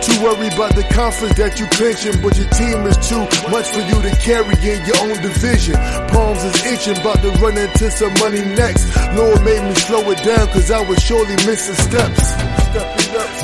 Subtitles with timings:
[0.00, 3.20] Too worried about the conference that you clinching, but your team is too
[3.52, 5.76] much for you to carry in your own division.
[6.08, 8.88] Palms is itching, about to run into some money next.
[9.12, 12.32] Lord made me slow it down, cause I was surely missing steps.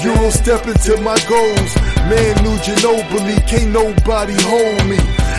[0.02, 1.72] You don't step into my goals.
[2.08, 5.25] Man, New Ginobili, can't nobody hold me.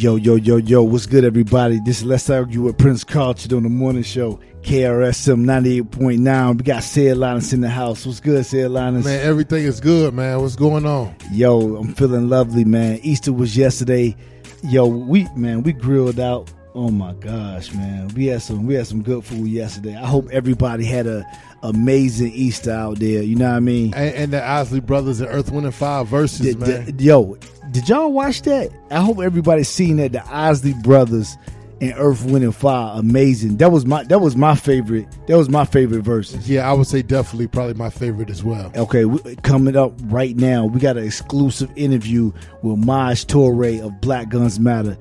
[0.00, 1.78] Yo, yo, yo, yo, what's good, everybody?
[1.78, 6.56] This is Let's Argue with Prince Carlton on the morning show, KRSM 98.9.
[6.56, 8.06] We got Sid Linus in the house.
[8.06, 9.04] What's good, Sid Linus?
[9.04, 10.40] Man, everything is good, man.
[10.40, 11.14] What's going on?
[11.30, 13.00] Yo, I'm feeling lovely, man.
[13.02, 14.16] Easter was yesterday.
[14.64, 16.50] Yo, we, man, we grilled out.
[16.74, 18.08] Oh my gosh, man.
[18.14, 19.96] We had some, we had some good food yesterday.
[19.96, 21.26] I hope everybody had a
[21.62, 23.22] amazing Easter out there.
[23.22, 23.94] You know what I mean?
[23.94, 26.96] And, and the Isley Brothers and Earth, Wind, and Fire Verzuz, D- man.
[26.96, 27.36] d- yo,
[27.70, 28.70] did y'all watch that?
[28.90, 30.12] I hope everybody's seen that.
[30.12, 31.36] The Isley Brothers
[31.82, 33.56] and Earth, Wind, and Fire, amazing.
[33.58, 35.06] That was my that was my favorite.
[35.28, 36.48] That was my favorite verses.
[36.48, 38.70] yeah, I would say definitely probably my favorite as well.
[38.76, 42.32] Okay, we, coming up right now, we got an exclusive interview
[42.62, 44.98] with Maj Toure of Black Guns Matter.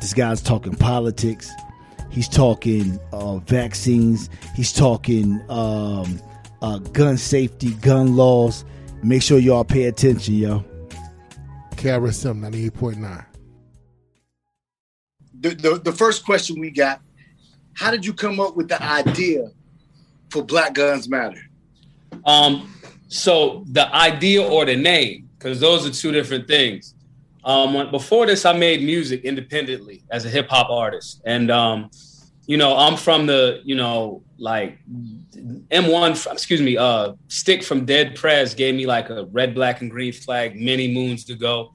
[0.00, 1.50] This guy's talking politics.
[2.10, 4.30] He's talking uh, vaccines.
[4.54, 6.20] He's talking um,
[6.62, 8.64] uh, gun safety, gun laws.
[9.02, 10.64] Make sure y'all pay attention, yo.
[11.76, 13.24] KRSM 98.9.
[15.40, 17.00] the, the, the first question we got
[17.74, 19.48] how did you come up with the idea
[20.28, 21.40] for black guns matter
[22.24, 22.74] Um,
[23.08, 26.94] so the idea or the name, because those are two different things.
[27.44, 31.90] Um, when- before this, I made music independently as a hip hop artist, and um,
[32.46, 34.78] you know, I'm from the, you know, like
[35.70, 39.80] M1, f- excuse me, uh, Stick from Dead Prez gave me like a red, black,
[39.82, 41.74] and green flag many moons to go.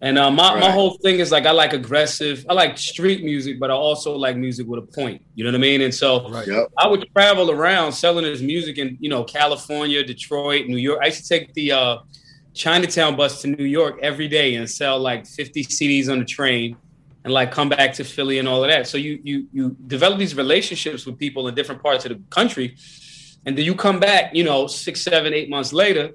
[0.00, 3.58] And uh, my, my whole thing is like I like aggressive, I like street music,
[3.58, 5.22] but I also like music with a point.
[5.34, 5.80] You know what I mean?
[5.80, 6.46] And so Right.
[6.46, 11.00] yep I would travel around selling his music in, you know, California, Detroit, New York.
[11.02, 11.96] I used to take the uh,
[12.54, 16.76] Chinatown bus to New York every day and sell like 50 CDs on the train
[17.24, 18.86] and like come back to Philly and all of that.
[18.86, 22.76] So you you you develop these relationships with people in different parts of the country.
[23.46, 26.12] And then you come back, you know, six, seven, eight months later,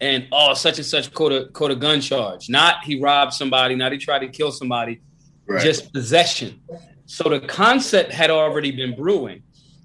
[0.00, 2.48] and oh, such and such caught a caught a gun charge.
[2.48, 5.00] Not he robbed somebody, not he tried to kill somebody
[5.46, 6.60] right just possession.
[7.06, 9.42] So the concept had already been brewing.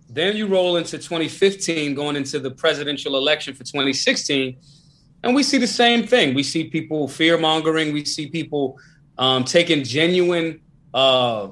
[0.10, 4.58] Then you roll into 2015, going into the presidential election for 2016,
[5.26, 6.36] and we see the same thing.
[6.36, 7.92] We see people fear mongering.
[7.92, 8.78] We see people
[9.18, 10.62] um, taking genuine,
[10.94, 11.50] uh,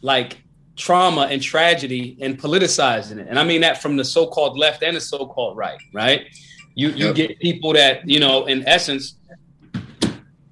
[0.00, 0.38] like
[0.76, 3.26] trauma and tragedy and politicizing it.
[3.28, 5.78] And I mean that from the so-called left and the so-called right.
[5.92, 6.26] Right?
[6.74, 7.14] You you Yep.
[7.14, 9.16] get people that you know, in essence,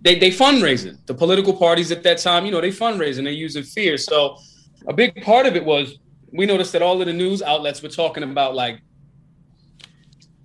[0.03, 0.99] they they fundraising.
[1.07, 3.25] The political parties at that time, you know, they fundraising.
[3.25, 3.97] They're using fear.
[3.97, 4.37] So
[4.87, 5.99] a big part of it was
[6.31, 8.81] we noticed that all of the news outlets were talking about like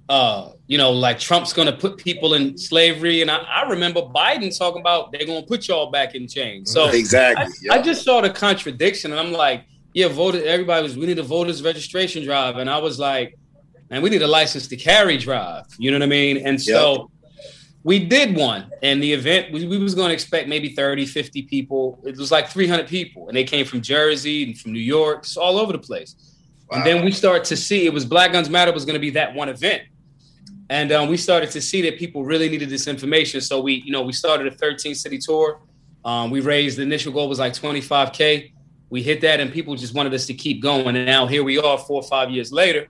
[0.10, 4.02] uh, you know, like Trump's going to put people in slavery, and I, I, remember
[4.02, 6.72] Biden talking about they're going to put y'all back in chains.
[6.72, 7.80] So exactly, I, yep.
[7.80, 10.46] I, just saw the contradiction, and I'm like, yeah, voted.
[10.46, 13.38] Everybody was, we need a voters registration drive, and I was like,
[13.92, 15.66] man, we need a license to carry drive.
[15.78, 16.46] You know what I mean?
[16.46, 16.92] And so.
[16.92, 17.08] Yep.
[17.86, 21.44] We did one, and the event we, we was going to expect maybe 30, 50
[21.44, 21.98] people.
[22.04, 25.38] It was like 300 people, and they came from Jersey and from New York, just
[25.38, 26.38] all over the place.
[26.70, 26.78] Wow.
[26.78, 29.12] And then we start to see it was Black Guns Matter was going to be
[29.12, 29.84] that one event
[30.70, 33.42] and um, we started to see that people really needed this information.
[33.42, 35.60] So we, you know, we started a 13 city tour.
[36.06, 38.52] Um, we raised the initial goal was like 25k.
[38.92, 40.96] We hit that, and people just wanted us to keep going.
[40.96, 42.88] And now here we are, four or five years later,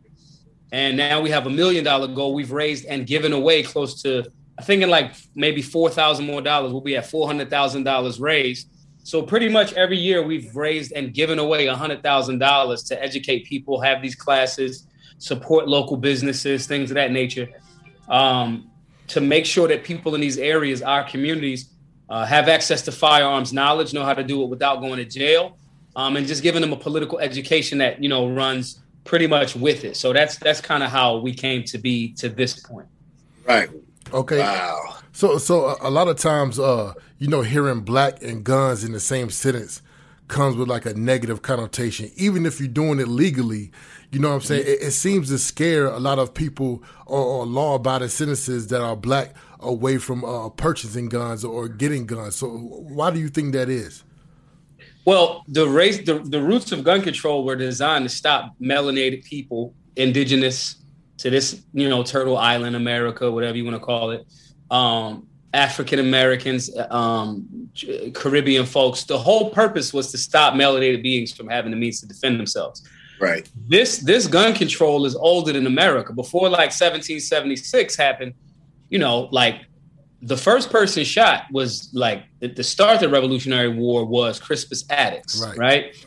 [0.72, 2.34] and now we have a million dollar goal.
[2.34, 4.26] We've raised and given away close to,
[4.58, 6.72] I think, in like maybe four thousand more dollars.
[6.72, 8.70] We'll be at four hundred thousand dollars raised.
[9.04, 13.04] So pretty much every year we've raised and given away a hundred thousand dollars to
[13.04, 14.88] educate people, have these classes,
[15.18, 17.50] support local businesses, things of that nature
[18.10, 18.70] um,
[19.08, 21.70] to make sure that people in these areas, our communities,
[22.10, 25.58] uh, have access to firearms knowledge, know how to do it without going to jail,
[25.96, 29.84] um, and just giving them a political education that you know runs pretty much with
[29.84, 29.96] it.
[29.96, 32.88] So that's that's kind of how we came to be to this point.
[33.48, 33.70] Right.
[34.12, 34.40] Okay.
[34.40, 34.98] Wow.
[35.12, 38.92] So so a, a lot of times, uh, you know, hearing black and guns in
[38.92, 39.82] the same sentence
[40.28, 43.72] comes with like a negative connotation, even if you're doing it legally.
[44.12, 44.64] You know what I'm saying?
[44.66, 48.96] It, it seems to scare a lot of people or, or law-abiding citizens that are
[48.96, 52.36] black away from uh, purchasing guns or getting guns.
[52.36, 54.04] So why do you think that is?
[55.06, 59.74] Well, the race, the, the roots of gun control were designed to stop melanated people,
[59.96, 60.78] indigenous
[61.18, 64.26] to this, you know, Turtle Island, America, whatever you want to call it,
[64.72, 67.70] um, African Americans, um,
[68.14, 69.04] Caribbean folks.
[69.04, 72.88] The whole purpose was to stop melanated beings from having the means to defend themselves.
[73.20, 73.50] Right.
[73.68, 76.14] This this gun control is older than America.
[76.14, 78.34] Before like 1776 happened,
[78.90, 79.62] you know, like
[80.22, 84.86] the first person shot was like the, the start of the Revolutionary War was Crispus
[84.90, 85.58] Attucks, right?
[85.58, 86.06] right?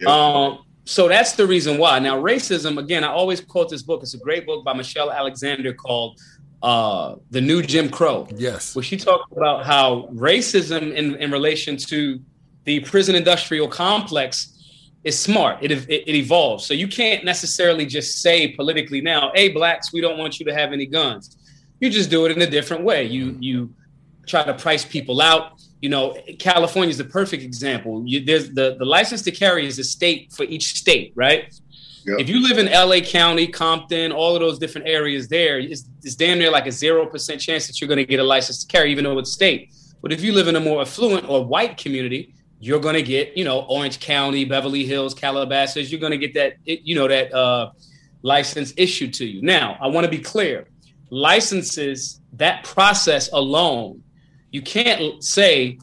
[0.00, 0.08] Yep.
[0.08, 1.98] Um, so that's the reason why.
[1.98, 4.02] Now, racism, again, I always quote this book.
[4.02, 6.20] It's a great book by Michelle Alexander called
[6.62, 8.28] uh, The New Jim Crow.
[8.36, 8.74] Yes.
[8.74, 12.20] Where she talks about how racism in, in relation to
[12.64, 14.55] the prison industrial complex
[15.04, 15.58] is smart.
[15.62, 16.66] It, it, it evolves.
[16.66, 20.54] So you can't necessarily just say politically now, "Hey, blacks, we don't want you to
[20.54, 21.36] have any guns."
[21.80, 23.04] You just do it in a different way.
[23.04, 23.74] You you
[24.26, 25.62] try to price people out.
[25.80, 28.02] You know, California is the perfect example.
[28.06, 31.54] You, there's the the license to carry is a state for each state, right?
[32.06, 32.20] Yep.
[32.20, 36.14] If you live in LA County, Compton, all of those different areas there, it's, it's
[36.14, 38.92] damn near like a 0% chance that you're going to get a license to carry,
[38.92, 39.74] even though it's state.
[40.02, 43.36] But if you live in a more affluent or white community, you're going to get,
[43.36, 47.32] you know, Orange County, Beverly Hills, Calabasas, you're going to get that, you know, that
[47.32, 47.70] uh,
[48.22, 49.42] license issued to you.
[49.42, 50.66] Now, I want to be clear
[51.10, 54.02] licenses, that process alone,
[54.50, 55.78] you can't say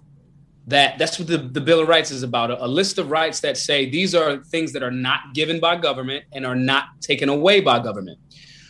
[0.67, 3.41] that that's what the, the Bill of Rights is about a, a list of rights
[3.41, 7.29] that say these are things that are not given by government and are not taken
[7.29, 8.17] away by government.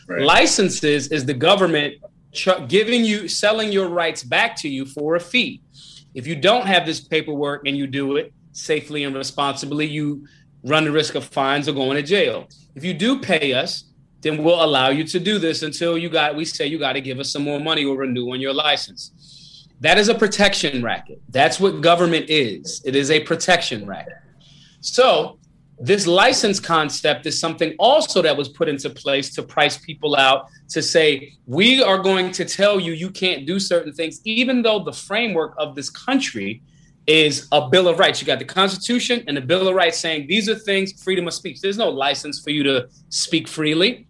[0.08, 0.22] Right.
[0.22, 1.94] Licenses is the government
[2.66, 5.60] giving you, selling your rights back to you for a fee.
[6.14, 10.26] If you don't have this paperwork and you do it safely and responsibly, you
[10.64, 12.48] run the risk of fines or going to jail.
[12.74, 13.84] If you do pay us,
[14.20, 17.00] then we'll allow you to do this until you got we say you got to
[17.00, 19.68] give us some more money or renew on your license.
[19.80, 21.20] That is a protection racket.
[21.28, 22.80] That's what government is.
[22.86, 24.14] It is a protection racket.
[24.80, 25.38] So
[25.78, 30.46] this license concept is something also that was put into place to price people out
[30.68, 34.78] to say we are going to tell you you can't do certain things even though
[34.78, 36.62] the framework of this country
[37.06, 38.20] is a bill of rights.
[38.20, 41.34] You got the constitution and the bill of rights saying these are things freedom of
[41.34, 41.60] speech.
[41.60, 44.06] There's no license for you to speak freely.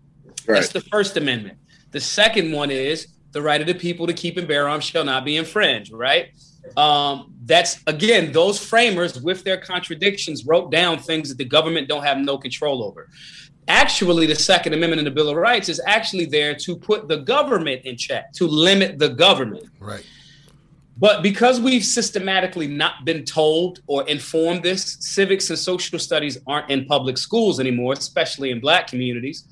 [0.47, 0.57] Right.
[0.57, 1.59] that's the first amendment.
[1.91, 5.05] The second one is the right of the people to keep and bear arms shall
[5.05, 6.29] not be infringed right
[6.77, 12.05] um, that's again those framers with their contradictions wrote down things that the government don't
[12.05, 13.09] have no control over.
[13.69, 17.19] Actually the second amendment in the bill of rights is actually there to put the
[17.19, 19.65] government in check to limit the government.
[19.79, 20.05] Right.
[20.97, 26.71] But because we've systematically not been told or informed this civics and social studies aren't
[26.71, 29.45] in public schools anymore especially in black communities.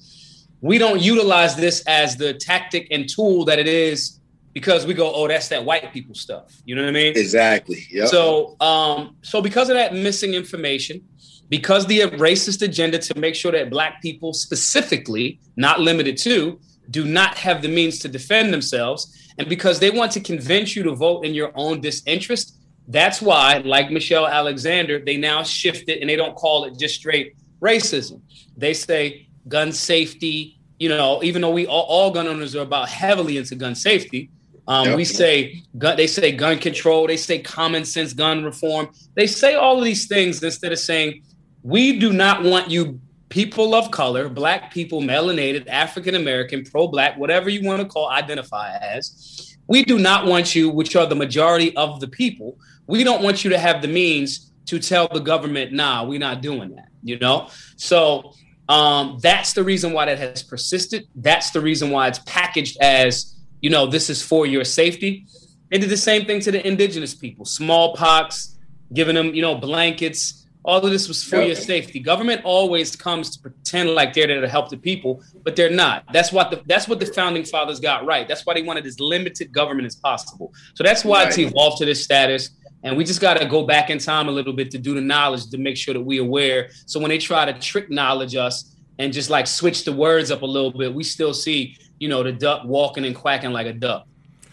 [0.61, 4.21] We don't utilize this as the tactic and tool that it is
[4.53, 6.55] because we go, oh, that's that white people stuff.
[6.65, 7.17] You know what I mean?
[7.17, 7.87] Exactly.
[7.91, 8.07] Yeah.
[8.07, 11.03] So, um, so because of that missing information,
[11.49, 16.59] because the racist agenda to make sure that black people specifically, not limited to,
[16.91, 19.33] do not have the means to defend themselves.
[19.39, 23.59] And because they want to convince you to vote in your own disinterest, that's why,
[23.65, 28.21] like Michelle Alexander, they now shift it and they don't call it just straight racism.
[28.57, 32.89] They say gun safety, you know, even though we all, all gun owners are about
[32.89, 34.31] heavily into gun safety,
[34.69, 34.97] um, yep.
[34.97, 38.89] we say gun, they say gun control, they say common sense gun reform.
[39.15, 41.23] They say all of these things instead of saying,
[41.63, 47.17] we do not want you people of color, black people, melanated, African American, pro black,
[47.17, 49.57] whatever you want to call, identify as.
[49.69, 53.43] We do not want you, which are the majority of the people, we don't want
[53.43, 57.19] you to have the means to tell the government, nah, we're not doing that, you
[57.19, 57.49] know?
[57.77, 58.35] So
[58.69, 61.07] um, that's the reason why that has persisted.
[61.15, 63.32] That's the reason why it's packaged as,
[63.63, 65.27] you know, this is for your safety.
[65.71, 68.59] They did the same thing to the indigenous people, smallpox,
[68.93, 70.47] giving them, you know, blankets.
[70.65, 71.99] All of this was for your safety.
[71.99, 76.05] Government always comes to pretend like they're there to help the people, but they're not.
[76.13, 78.29] That's what the that's what the founding fathers got right.
[78.29, 80.53] That's why they wanted as limited government as possible.
[80.75, 81.29] So that's why right.
[81.29, 82.51] it's evolved to this status.
[82.85, 85.01] And we just got to go back in time a little bit to do the
[85.01, 86.71] knowledge to make sure that we're aware.
[86.87, 90.43] So when they try to trick knowledge us and just like switch the words up
[90.43, 93.73] a little bit, we still see, you know, the duck walking and quacking like a
[93.73, 94.09] duck.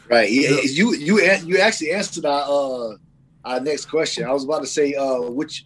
[0.07, 0.29] Right.
[0.29, 2.97] You you you actually answered our uh,
[3.43, 4.23] our next question.
[4.23, 5.65] I was about to say uh, which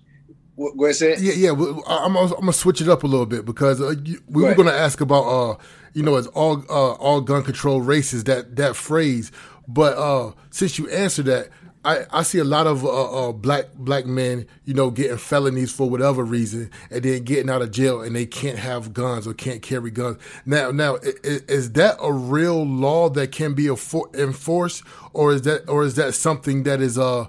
[0.56, 1.20] where's it?
[1.20, 1.50] Yeah, yeah.
[1.86, 3.96] I'm, I'm gonna switch it up a little bit because uh,
[4.30, 5.58] we were gonna ask about uh,
[5.94, 9.34] you know, as all uh, all gun control races that that phrase,
[9.68, 11.50] but uh, since you answered that
[11.86, 15.72] I, I see a lot of uh, uh, black black men, you know, getting felonies
[15.72, 19.34] for whatever reason, and then getting out of jail, and they can't have guns or
[19.34, 20.18] can't carry guns.
[20.46, 25.68] Now, now, is, is that a real law that can be enforced, or is that
[25.68, 27.28] or is that something that is uh,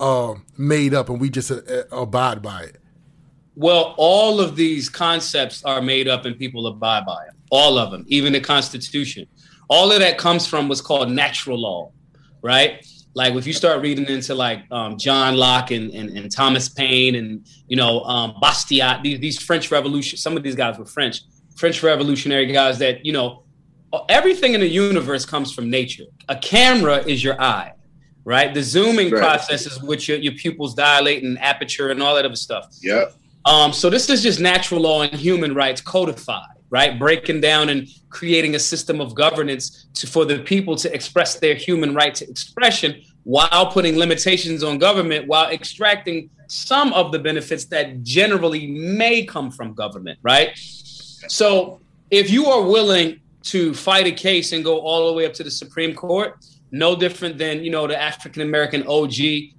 [0.00, 2.76] uh made up and we just uh, uh, abide by it?
[3.56, 7.36] Well, all of these concepts are made up and people abide by them.
[7.50, 9.26] All of them, even the Constitution.
[9.68, 11.90] All of that comes from what's called natural law,
[12.42, 12.84] right?
[13.14, 17.14] Like if you start reading into like um, John Locke and, and, and, Thomas Paine
[17.14, 21.22] and you know um, Bastiat, these, these French Revolution, some of these guys were French,
[21.56, 23.44] French revolutionary guys that you know
[24.08, 26.04] everything in the universe comes from nature.
[26.28, 27.72] A camera is your eye,
[28.24, 28.52] right?
[28.52, 29.20] The zooming right.
[29.20, 32.66] process is which your, your pupils dilate and aperture and all that other stuff.
[32.82, 33.06] Yeah.
[33.44, 36.98] Um, so this is just natural law and human rights codified right?
[36.98, 41.54] Breaking down and creating a system of governance to, for the people to express their
[41.54, 47.66] human right to expression while putting limitations on government while extracting some of the benefits
[47.66, 50.50] that generally may come from government, right?
[50.56, 53.20] So if you are willing
[53.54, 56.96] to fight a case and go all the way up to the Supreme Court, no
[56.96, 59.14] different than, you know, the African American OG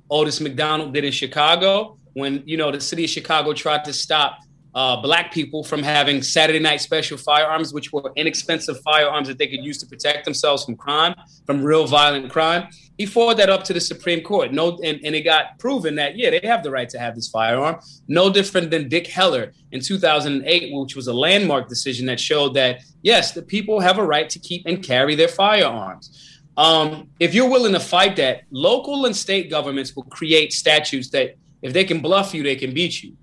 [0.09, 4.39] Otis McDonald did in Chicago when, you know, the city of Chicago tried to stop
[4.75, 9.47] uh, black people from having Saturday night special firearms, which were inexpensive firearms that they
[9.47, 11.15] could use to protect themselves from crime,
[11.45, 12.67] from real violent crime.
[12.97, 14.51] He forwarded that up to the Supreme Court.
[14.51, 17.29] No, and, and it got proven that yeah, they have the right to have this
[17.29, 17.79] firearm.
[18.09, 22.81] No different than Dick Heller in 2008, which was a landmark decision that showed that
[23.01, 26.41] yes, the people have a right to keep and carry their firearms.
[26.57, 31.35] Um, if you're willing to fight that, local and state governments will create statutes that
[31.61, 33.15] if they can bluff you, they can beat you.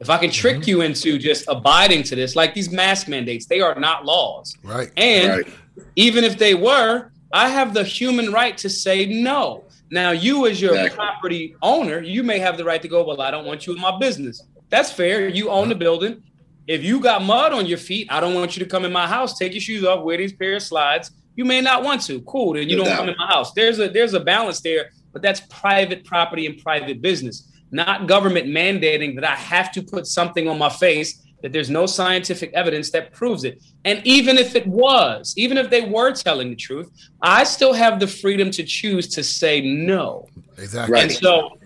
[0.00, 0.70] If I can trick mm-hmm.
[0.70, 4.56] you into just abiding to this, like these mask mandates, they are not laws.
[4.62, 4.90] Right.
[4.96, 5.48] And right.
[5.94, 9.64] even if they were, I have the human right to say no.
[9.90, 10.96] Now, you as your exactly.
[10.96, 13.80] property owner, you may have the right to go, well, I don't want you in
[13.80, 14.42] my business.
[14.70, 15.28] That's fair.
[15.28, 16.22] You own the building.
[16.66, 19.06] If you got mud on your feet, I don't want you to come in my
[19.06, 19.36] house.
[19.36, 21.10] Take your shoes off, wear these pair of slides.
[21.34, 22.20] You may not want to.
[22.22, 22.54] Cool.
[22.54, 23.52] Then you don't come in my house.
[23.52, 28.46] There's a there's a balance there, but that's private property and private business not government
[28.46, 32.90] mandating that I have to put something on my face that there's no scientific evidence
[32.90, 33.62] that proves it.
[33.84, 36.90] And even if it was, even if they were telling the truth,
[37.22, 40.28] I still have the freedom to choose to say no.
[40.58, 41.00] Exactly.
[41.00, 41.56] And so,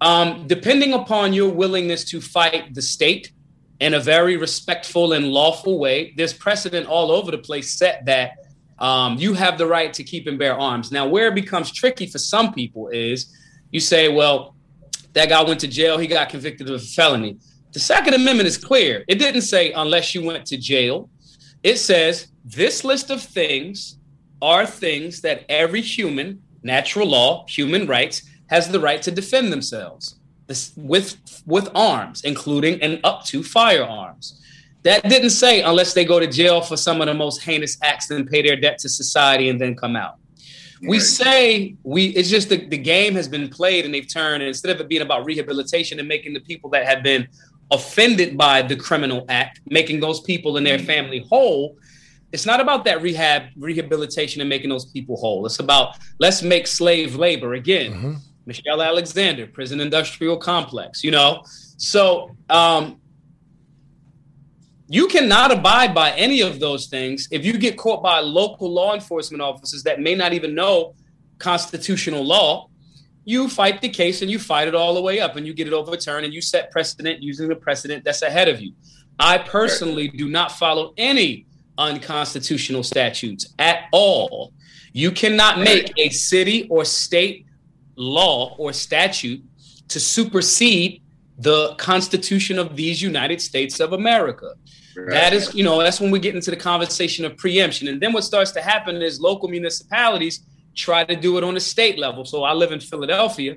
[0.00, 3.32] um, depending upon your willingness to fight the state
[3.80, 8.32] in a very respectful and lawful way, there's precedent all over the place set that
[8.78, 10.92] um, you have the right to keep and bear arms.
[10.92, 13.34] Now, where it becomes tricky for some people is
[13.70, 14.54] you say, well,
[15.12, 15.98] that guy went to jail.
[15.98, 17.38] He got convicted of a felony.
[17.72, 19.04] The Second Amendment is clear.
[19.08, 21.10] It didn't say unless you went to jail.
[21.62, 23.98] It says this list of things
[24.40, 30.18] are things that every human, natural law, human rights, has the right to defend themselves
[30.48, 34.42] this, with with arms, including and up to firearms.
[34.82, 38.10] That didn't say unless they go to jail for some of the most heinous acts
[38.10, 40.16] and pay their debt to society and then come out.
[40.82, 44.48] We say we it's just the, the game has been played and they've turned and
[44.48, 47.26] instead of it being about rehabilitation and making the people that have been
[47.70, 51.76] offended by the criminal act, making those people and their family whole,
[52.32, 55.46] it's not about that rehab, rehabilitation, and making those people whole.
[55.46, 57.92] It's about let's make slave labor again.
[57.92, 58.12] Mm-hmm.
[58.46, 61.02] Michelle Alexander, prison industrial complex.
[61.04, 61.42] You know,
[61.76, 62.97] so um,
[64.90, 68.94] you cannot abide by any of those things if you get caught by local law
[68.94, 70.94] enforcement officers that may not even know
[71.38, 72.68] constitutional law.
[73.26, 75.66] You fight the case and you fight it all the way up and you get
[75.66, 78.72] it overturned and you set precedent using the precedent that's ahead of you.
[79.18, 84.54] I personally do not follow any unconstitutional statutes at all.
[84.94, 87.44] You cannot make a city or state
[87.96, 89.44] law or statute
[89.88, 91.02] to supersede
[91.38, 94.54] the Constitution of these United States of America.
[94.98, 95.10] Right.
[95.10, 97.88] That is, you know, that's when we get into the conversation of preemption.
[97.88, 100.40] And then what starts to happen is local municipalities
[100.74, 102.24] try to do it on a state level.
[102.24, 103.56] So I live in Philadelphia.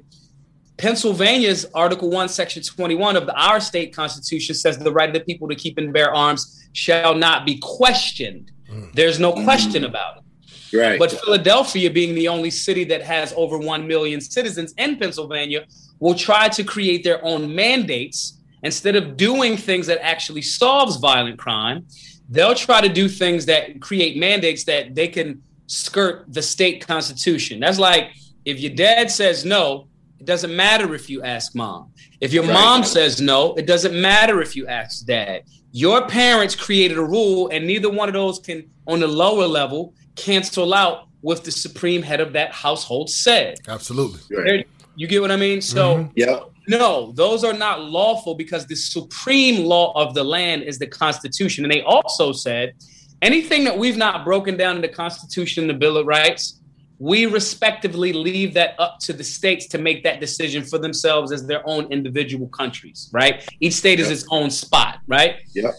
[0.77, 5.19] Pennsylvania's Article 1, Section 21 of the, our state constitution says the right of the
[5.21, 8.51] people to keep and bear arms shall not be questioned.
[8.69, 8.91] Mm.
[8.93, 10.77] There's no question about it.
[10.77, 10.98] Right.
[10.98, 15.65] But Philadelphia, being the only city that has over 1 million citizens in Pennsylvania,
[16.00, 21.37] will try to create their own mandates instead of doing things that actually solves violent
[21.39, 21.85] crime.
[22.29, 27.59] They'll try to do things that create mandates that they can skirt the state constitution.
[27.59, 28.11] That's like
[28.45, 29.87] if your dad says no,
[30.19, 31.91] it doesn't matter if you ask mom.
[32.19, 32.53] If your right.
[32.53, 35.43] mom says no, it doesn't matter if you ask dad.
[35.71, 39.93] Your parents created a rule, and neither one of those can, on the lower level,
[40.15, 43.59] cancel out what the supreme head of that household said.
[43.67, 44.37] Absolutely.
[44.37, 44.67] Right.
[44.95, 45.61] You get what I mean?
[45.61, 46.11] So, mm-hmm.
[46.15, 46.41] yeah.
[46.71, 51.65] No, those are not lawful because the supreme law of the land is the Constitution.
[51.65, 52.75] And they also said
[53.21, 56.61] anything that we've not broken down in the Constitution and the Bill of Rights,
[56.97, 61.45] we respectively leave that up to the states to make that decision for themselves as
[61.45, 63.45] their own individual countries, right?
[63.59, 64.07] Each state yep.
[64.07, 65.39] is its own spot, right?
[65.53, 65.71] Yeah.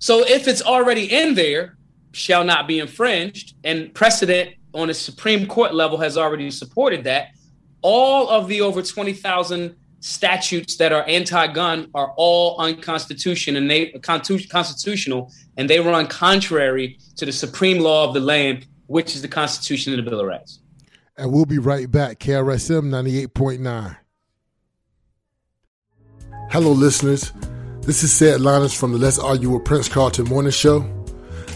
[0.00, 1.76] So if it's already in there,
[2.10, 7.28] shall not be infringed, and precedent on a Supreme Court level has already supported that.
[7.82, 15.32] All of the over 20,000 statutes that are anti-gun are all unconstitutional and they constitutional
[15.56, 19.92] and they run contrary to the supreme law of the land which is the Constitution
[19.92, 20.60] and the Bill of Rights.
[21.16, 22.18] And we'll be right back.
[22.18, 23.96] KRSM 98.9.
[26.50, 27.32] Hello, listeners.
[27.82, 30.88] This is Seth Linus from the Let's Argue with Prince Carlton Morning Show.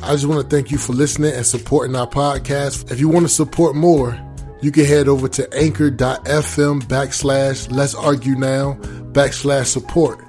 [0.02, 2.90] I just want to thank you for listening and supporting our podcast.
[2.90, 4.18] If you want to support more,
[4.62, 8.74] you can head over to anchor.fm backslash let's argue now
[9.12, 10.24] backslash support.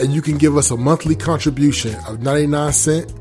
[0.00, 3.14] And you can give us a monthly contribution of 99 cent,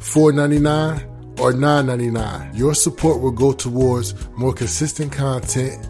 [0.00, 2.58] 4.99 or $9.99.
[2.58, 5.88] Your support will go towards more consistent content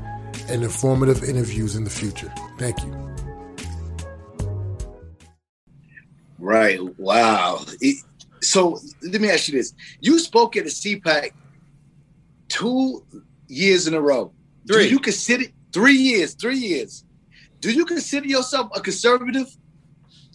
[0.48, 2.32] and informative interviews in the future.
[2.58, 3.14] Thank you.
[6.38, 6.78] Right.
[6.98, 7.64] Wow.
[7.80, 8.04] It,
[8.42, 9.72] so let me ask you this.
[10.00, 11.30] You spoke at a CPAC
[12.48, 13.02] two
[13.48, 14.32] years in a row.
[14.66, 14.84] Three.
[14.84, 17.04] Do you consider three years, three years.
[17.60, 19.48] Do you consider yourself a conservative?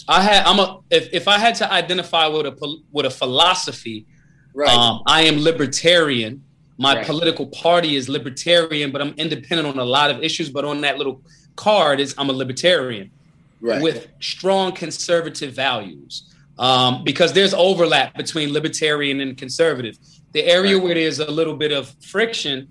[0.07, 4.05] I had I'm a if, if I had to identify with a with a philosophy,
[4.53, 4.69] Right.
[4.69, 6.43] Um, I am libertarian.
[6.77, 7.05] My right.
[7.05, 10.49] political party is libertarian, but I'm independent on a lot of issues.
[10.49, 11.21] But on that little
[11.55, 13.11] card is I'm a libertarian
[13.59, 13.81] right.
[13.81, 16.23] with strong conservative values.
[16.59, 19.97] Um, because there's overlap between libertarian and conservative.
[20.33, 20.83] The area right.
[20.83, 22.67] where there's a little bit of friction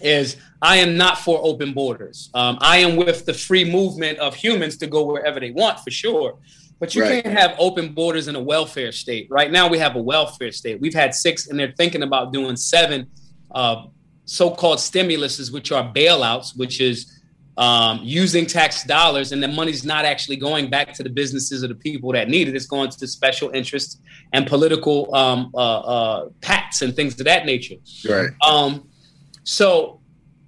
[0.00, 2.30] is I am not for open borders.
[2.34, 5.90] Um, I am with the free movement of humans to go wherever they want for
[5.90, 6.38] sure.
[6.80, 7.22] But you right.
[7.22, 9.28] can't have open borders in a welfare state.
[9.30, 10.80] Right now, we have a welfare state.
[10.80, 13.06] We've had six, and they're thinking about doing seven
[13.54, 13.86] uh,
[14.24, 17.20] so-called stimuluses, which are bailouts, which is
[17.56, 21.68] um, using tax dollars, and the money's not actually going back to the businesses or
[21.68, 22.56] the people that need it.
[22.56, 23.98] It's going to special interests
[24.32, 27.76] and political um, uh, uh, PACs and things of that nature.
[28.08, 28.30] Right.
[28.46, 28.88] Um,
[29.44, 30.00] so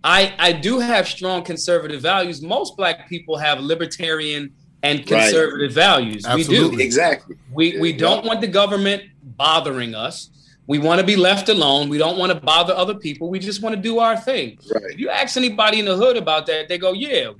[0.03, 2.43] I I do have strong conservative values.
[2.43, 5.85] Most Black people have libertarian and conservative right.
[5.87, 6.27] values.
[6.27, 6.71] Absolutely.
[6.71, 6.83] We do.
[6.83, 7.37] Exactly.
[7.53, 10.31] We we don't want the government bothering us.
[10.69, 11.89] We want to be left alone.
[11.89, 13.29] We don't want to bother other people.
[13.29, 14.59] We just want to do our thing.
[14.75, 14.83] Right.
[14.91, 17.33] If you ask anybody in the hood about that, they go, "Yeah."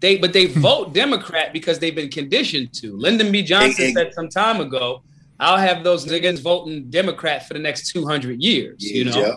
[0.00, 0.60] They but they hmm.
[0.60, 2.96] vote Democrat because they've been conditioned to.
[2.96, 3.42] Lyndon B.
[3.42, 3.94] Johnson hey, hey.
[3.94, 5.02] said some time ago,
[5.40, 9.18] "I'll have those niggas voting Democrat for the next 200 years." Yeah, you know.
[9.18, 9.34] Yeah.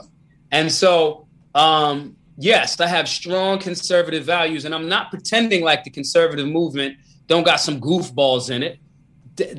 [0.52, 5.90] And so um yes, I have strong conservative values, and I'm not pretending like the
[5.90, 8.80] conservative movement don't got some goofballs in it.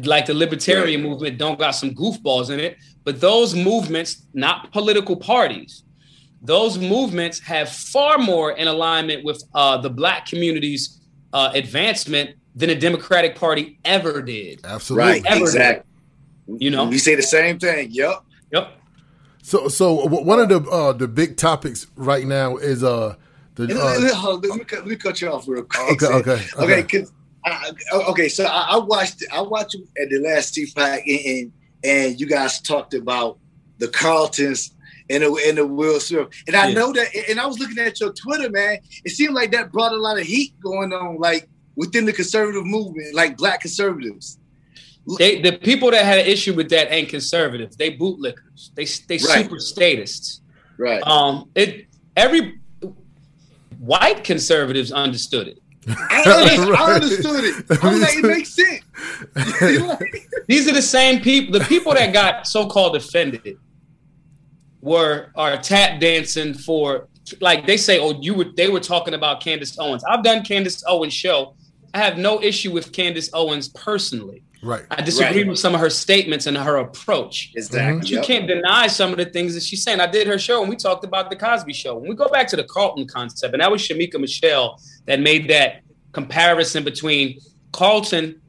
[0.04, 1.10] Like the libertarian right.
[1.10, 2.76] movement don't got some goofballs in it.
[3.04, 5.84] But those movements, not political parties,
[6.42, 11.00] those movements have far more in alignment with uh, the black community's
[11.32, 14.60] uh, advancement than a Democratic Party ever did.
[14.64, 15.08] Absolutely.
[15.10, 15.26] Right.
[15.26, 15.84] Ever exactly.
[16.48, 16.62] Did.
[16.62, 17.88] You know, we say the same thing.
[17.90, 18.22] Yep.
[18.52, 18.79] Yep.
[19.42, 23.16] So, so one of the uh, the big topics right now is uh
[23.54, 23.64] the.
[23.64, 26.02] Uh, let, me cut, let me cut you off real quick.
[26.02, 26.82] Okay, okay, okay.
[26.82, 27.06] okay,
[27.44, 27.72] I,
[28.08, 32.26] okay so I, I, watched I watched at the last CPAC and, and and you
[32.26, 33.38] guys talked about
[33.78, 34.72] the Carltons
[35.08, 36.28] and the, and the Will Smith.
[36.46, 36.74] And I yeah.
[36.74, 38.78] know that, and I was looking at your Twitter, man.
[39.04, 42.64] It seemed like that brought a lot of heat going on, like within the conservative
[42.64, 44.38] movement, like black conservatives.
[45.18, 47.76] They, the people that had an issue with that ain't conservatives.
[47.76, 48.74] They bootlickers.
[48.74, 49.44] They they right.
[49.44, 50.42] super statists.
[50.78, 51.02] Right.
[51.02, 51.50] Um.
[51.54, 51.86] It
[52.16, 52.60] every
[53.78, 55.58] white conservatives understood it.
[55.88, 57.64] I, I understood it.
[57.82, 58.84] I was like, it makes sense.
[60.46, 61.58] These are the same people.
[61.58, 63.58] The people that got so-called offended
[64.82, 67.08] were are tap dancing for
[67.40, 67.98] like they say.
[67.98, 70.04] Oh, you were they were talking about Candace Owens.
[70.04, 71.54] I've done Candace Owens show.
[71.94, 74.44] I have no issue with Candace Owens personally.
[74.62, 74.84] Right.
[74.90, 75.48] I disagree right.
[75.48, 77.52] with some of her statements and her approach.
[77.56, 77.98] Exactly.
[78.00, 78.26] But you yep.
[78.26, 80.00] can't deny some of the things that she's saying.
[80.00, 81.96] I did her show and we talked about the Cosby show.
[81.96, 85.48] When we go back to the Carlton concept, and that was Shamika Michelle that made
[85.48, 87.38] that comparison between
[87.72, 88.40] Carlton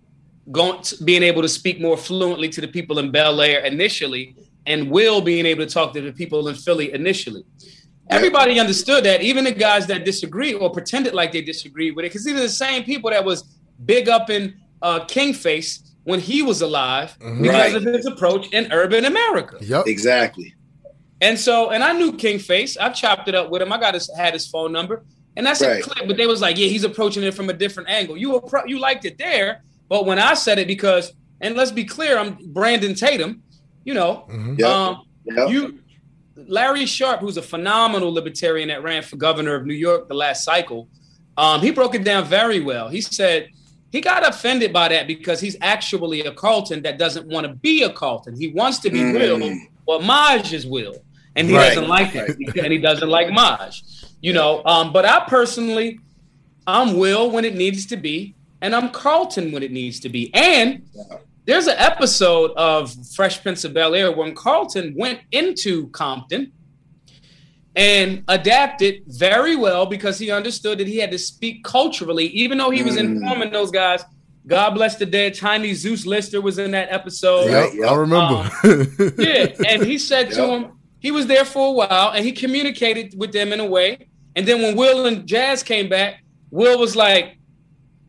[0.51, 4.89] going being able to speak more fluently to the people in Bel Air initially, and
[4.89, 7.43] Will being able to talk to the people in Philly initially.
[8.09, 12.09] Everybody understood that, even the guys that disagree or pretended like they disagreed with it,
[12.09, 16.41] because these are the same people that was big up in uh, Kingface when he
[16.41, 17.41] was alive mm-hmm.
[17.41, 17.75] because right.
[17.75, 19.57] of his approach in urban America.
[19.61, 19.87] Yep.
[19.87, 20.55] Exactly.
[21.21, 22.77] And so, and I knew King Face.
[22.77, 23.71] I chopped it up with him.
[23.71, 25.03] I got his had his phone number,
[25.37, 25.79] and that's right.
[25.79, 26.07] a clip.
[26.07, 28.17] But they was like, yeah, he's approaching it from a different angle.
[28.17, 31.85] You appro- you liked it there, but when I said it, because and let's be
[31.85, 33.43] clear, I'm Brandon Tatum.
[33.83, 34.55] You know, mm-hmm.
[34.57, 34.67] yep.
[34.67, 35.49] Um, yep.
[35.49, 35.79] you
[36.35, 40.43] Larry Sharpe, who's a phenomenal libertarian that ran for governor of New York the last
[40.43, 40.87] cycle.
[41.37, 42.89] Um, he broke it down very well.
[42.89, 43.49] He said
[43.91, 47.83] he got offended by that because he's actually a Carlton that doesn't want to be
[47.83, 48.35] a Carlton.
[48.35, 49.13] He wants to be mm.
[49.13, 50.95] Will, but Maj is Will,
[51.35, 51.69] and he right.
[51.69, 53.83] doesn't like it, and he doesn't like Maj.
[54.21, 55.99] You know, um, but I personally,
[56.65, 60.33] I'm Will when it needs to be, and I'm Carlton when it needs to be.
[60.33, 60.83] And
[61.45, 66.53] there's an episode of Fresh Prince of Bel Air when Carlton went into Compton
[67.75, 72.69] and adapted very well because he understood that he had to speak culturally, even though
[72.69, 72.99] he was mm.
[72.99, 74.03] informing those guys.
[74.47, 75.35] God bless the dead.
[75.35, 77.45] Chinese Zeus Lister was in that episode.
[77.49, 77.89] Yep, yep.
[77.89, 78.49] I remember.
[78.63, 80.35] Um, yeah, and he said yep.
[80.35, 83.65] to him, he was there for a while, and he communicated with them in a
[83.65, 84.09] way.
[84.35, 87.37] And then when Will and Jazz came back, Will was like,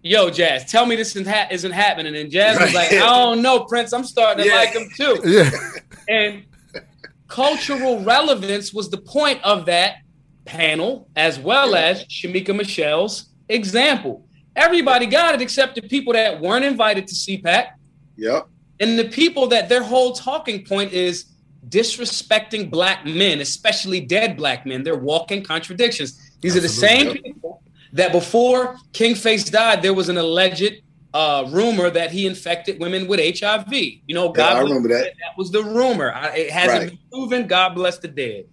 [0.03, 2.65] "Yo, Jazz, tell me this isn't, ha- isn't happening." And Jazz right.
[2.65, 3.93] was like, "I don't know, Prince.
[3.93, 4.57] I'm starting to yeah.
[4.57, 5.51] like him too." Yeah.
[6.09, 6.45] And
[7.33, 9.97] cultural relevance was the point of that
[10.45, 14.27] panel, as well as Shamika Michelle's example.
[14.55, 17.69] Everybody got it except the people that weren't invited to CPAC.
[18.17, 18.49] Yep.
[18.81, 21.33] And the people that their whole talking point is
[21.71, 24.83] disrespecting black men, especially dead black men.
[24.83, 26.19] They're walking contradictions.
[26.43, 26.59] These Absolutely.
[26.59, 27.63] are the same people
[27.95, 30.83] that before King Face died, there was an alleged
[31.15, 33.73] uh, rumor that he infected women with HIV.
[33.73, 35.05] You know, God yeah, I remember that.
[35.05, 36.13] That was the rumor.
[36.13, 36.89] I, it hasn't right.
[36.91, 37.47] been proven.
[37.47, 38.47] God bless the dead.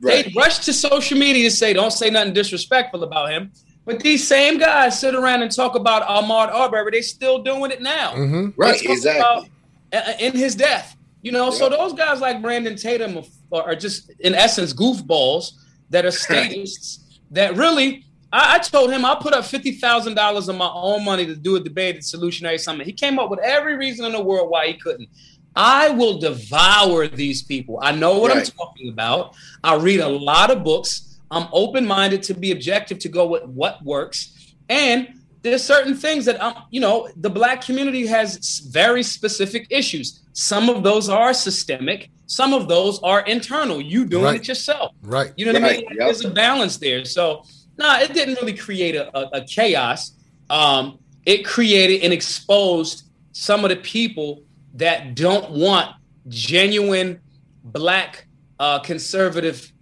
[0.00, 0.26] Right.
[0.26, 3.52] They rushed to social media to say, don't say nothing disrespectful about him.
[3.84, 6.90] But these same guys sit around and talk about Ahmaud Arbery.
[6.92, 8.12] They're still doing it now.
[8.12, 8.60] Mm-hmm.
[8.60, 9.50] Right, exactly.
[9.90, 11.50] Uh, in his death, you know.
[11.50, 15.52] So those guys like Brandon Tatum are just, in essence, goofballs
[15.88, 20.48] that are statists that really I, I told him I'll put up fifty thousand dollars
[20.48, 22.86] of my own money to do a debate at Solutionary Summit.
[22.86, 25.08] He came up with every reason in the world why he couldn't.
[25.56, 27.78] I will devour these people.
[27.82, 28.38] I know what right.
[28.38, 29.34] I'm talking about.
[29.64, 31.18] I read a lot of books.
[31.30, 34.54] I'm open minded to be objective to go with what works.
[34.68, 40.20] And there's certain things that I'm, you know, the black community has very specific issues.
[40.32, 43.80] Some of those are systemic, some of those are internal.
[43.80, 44.40] You doing right.
[44.40, 44.92] it yourself.
[45.02, 45.32] Right.
[45.36, 45.72] You know what right.
[45.72, 45.86] I mean?
[45.90, 45.98] Yep.
[45.98, 47.04] There's a balance there.
[47.04, 47.44] So
[47.78, 50.12] no, it didn't really create a, a, a chaos.
[50.50, 54.42] Um, it created and exposed some of the people
[54.74, 55.94] that don't want
[56.28, 57.20] genuine
[57.64, 58.26] black
[58.58, 59.72] uh, conservative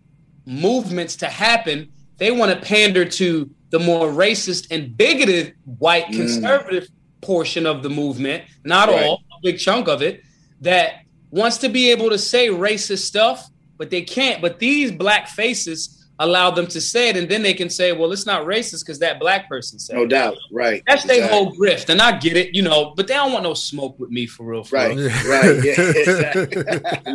[0.45, 1.91] movements to happen.
[2.19, 6.17] They want to pander to the more racist and bigoted white mm.
[6.17, 6.89] conservative
[7.21, 9.05] portion of the movement, not right.
[9.05, 10.23] all, a big chunk of it,
[10.61, 14.41] that wants to be able to say racist stuff, but they can't.
[14.41, 18.13] But these black faces allow them to say it, and then they can say, "Well,
[18.13, 20.83] it's not racist because that black person said." No doubt, right?
[20.87, 21.21] That's exactly.
[21.21, 22.93] their whole grift, and I get it, you know.
[22.97, 24.97] But they don't want no smoke with me for real, for right?
[24.97, 25.11] Real.
[25.29, 25.65] Right,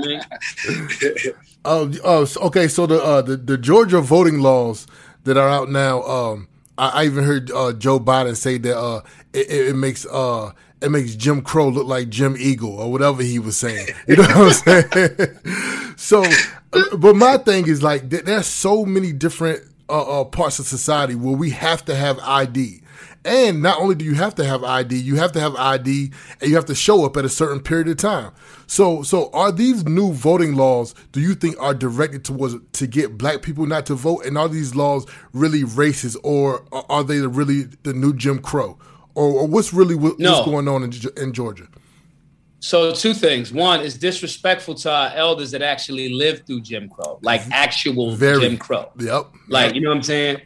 [0.03, 1.31] yeah.
[1.63, 2.67] Oh, oh, okay.
[2.67, 4.87] So the uh, the the Georgia voting laws
[5.25, 6.01] that are out now.
[6.01, 10.53] Um, I, I even heard uh, Joe Biden say that uh, it, it makes uh,
[10.81, 13.87] it makes Jim Crow look like Jim Eagle or whatever he was saying.
[14.07, 15.95] You know what I'm saying?
[15.97, 16.23] so,
[16.97, 21.35] but my thing is like there's so many different uh, uh, parts of society where
[21.35, 22.81] we have to have ID.
[23.23, 26.49] And not only do you have to have ID, you have to have ID and
[26.49, 28.31] you have to show up at a certain period of time.
[28.65, 30.95] So, so are these new voting laws?
[31.11, 34.25] Do you think are directed towards to get black people not to vote?
[34.25, 38.77] And are these laws really racist, or are they really the new Jim Crow,
[39.13, 40.31] or, or what's really what, no.
[40.31, 41.67] what's going on in, in Georgia?
[42.61, 43.51] So two things.
[43.51, 47.53] One is disrespectful to our elders that actually lived through Jim Crow, like mm-hmm.
[47.53, 48.91] actual Very, Jim Crow.
[48.99, 49.33] Yep.
[49.49, 50.41] Like you know what I'm saying.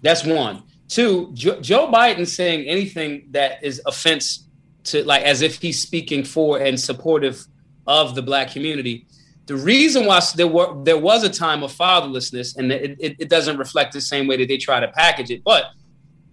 [0.00, 0.62] That's one.
[0.88, 1.30] Two.
[1.34, 4.48] Jo- Joe Biden saying anything that is offense
[4.84, 7.44] to, like, as if he's speaking for and supportive
[7.86, 9.06] of the black community.
[9.44, 13.28] The reason why there were there was a time of fatherlessness, and it, it, it
[13.28, 15.44] doesn't reflect the same way that they try to package it.
[15.44, 15.66] But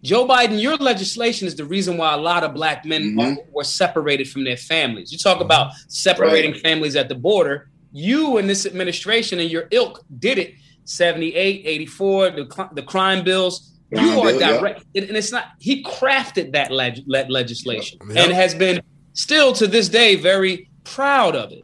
[0.05, 3.51] Joe Biden, your legislation is the reason why a lot of black men mm-hmm.
[3.51, 5.11] were separated from their families.
[5.11, 6.61] You talk about separating right.
[6.61, 7.69] families at the border.
[7.91, 13.73] You and this administration and your ilk did it 78, 84, the, the crime bills.
[13.89, 15.03] you are direct, yeah.
[15.03, 15.45] and it's not.
[15.59, 18.81] He crafted that leg, legislation and has been
[19.13, 21.63] still to this day very proud of it.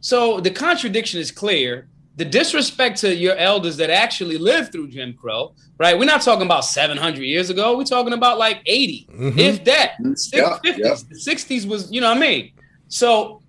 [0.00, 1.88] So the contradiction is clear.
[2.16, 5.98] The disrespect to your elders that actually lived through Jim Crow, right?
[5.98, 7.76] We're not talking about 700 years ago.
[7.76, 9.38] We're talking about like 80, mm-hmm.
[9.38, 9.94] if that.
[9.98, 10.78] Yeah, 50s.
[10.78, 10.94] Yeah.
[11.08, 12.52] The 60s was, you know what I mean?
[12.88, 13.42] So,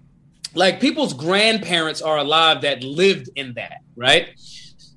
[0.55, 4.29] like, people's grandparents are alive that lived in that, right?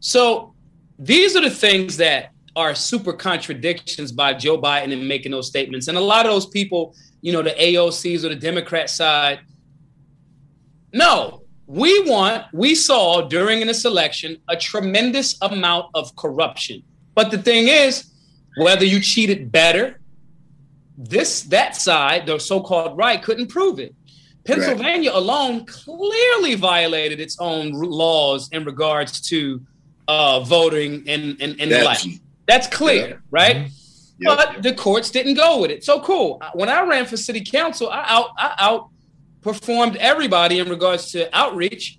[0.01, 0.55] So,
[0.99, 5.89] these are the things that are super contradictions by Joe Biden in making those statements.
[5.89, 9.41] And a lot of those people, you know, the AOCs or the Democrat side,
[10.93, 16.83] no, we want, we saw during this election a tremendous amount of corruption.
[17.15, 18.11] But the thing is,
[18.57, 20.01] whether you cheated better,
[20.97, 23.95] this that side, the so-called right, couldn't prove it.
[24.45, 25.19] Pennsylvania right.
[25.19, 29.61] alone clearly violated its own laws in regards to
[30.09, 32.21] uh, voting and and, and That's, the like.
[32.47, 33.17] That's clear, yeah.
[33.31, 33.57] right?
[33.57, 34.25] Mm-hmm.
[34.25, 35.85] But the courts didn't go with it.
[35.85, 36.43] So cool.
[36.55, 38.89] When I ran for city council, I out I out
[39.49, 41.99] performed everybody in regards to outreach,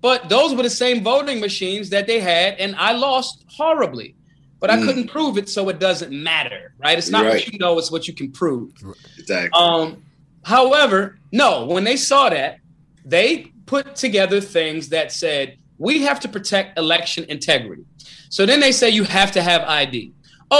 [0.00, 4.14] but those were the same voting machines that they had, and I lost horribly.
[4.60, 4.84] But I mm.
[4.86, 6.96] couldn't prove it, so it doesn't matter, right?
[6.96, 7.34] It's not right.
[7.34, 8.70] what you know; it's what you can prove.
[9.18, 9.50] Exactly.
[9.52, 10.04] Um,
[10.44, 12.60] however, no, when they saw that,
[13.04, 17.84] they put together things that said we have to protect election integrity.
[18.30, 20.12] So then they say you have to have ID.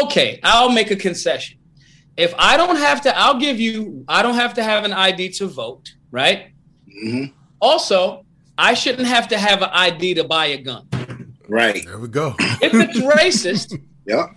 [0.02, 1.58] Okay, I'll make a concession.
[2.16, 5.30] If I don't have to, I'll give you, I don't have to have an ID
[5.38, 6.52] to vote right?
[6.88, 7.34] Mm-hmm.
[7.60, 8.24] Also,
[8.56, 10.88] I shouldn't have to have an ID to buy a gun.
[11.48, 11.84] Right.
[11.84, 12.36] There we go.
[12.38, 14.28] if it's racist, yeah.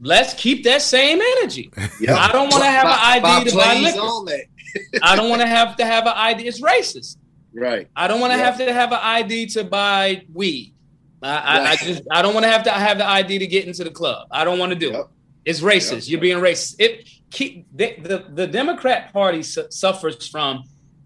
[0.00, 1.70] Let's keep that same energy.
[2.00, 2.16] Yeah.
[2.16, 5.00] I don't want to have an ID to buy liquor.
[5.02, 6.46] I don't want to have to have an ID.
[6.48, 7.16] It's racist.
[7.54, 7.88] Right.
[7.94, 10.74] I don't want to have to have an ID to buy weed.
[11.22, 11.44] I, right.
[11.46, 13.84] I, I just I don't want to have to have the ID to get into
[13.84, 14.26] the club.
[14.32, 15.00] I don't want to do yep.
[15.00, 15.06] it.
[15.44, 15.92] It's racist.
[15.92, 16.08] Yep.
[16.08, 16.74] You're being racist.
[16.80, 20.64] It keep the, the, the Democrat Party su- suffers from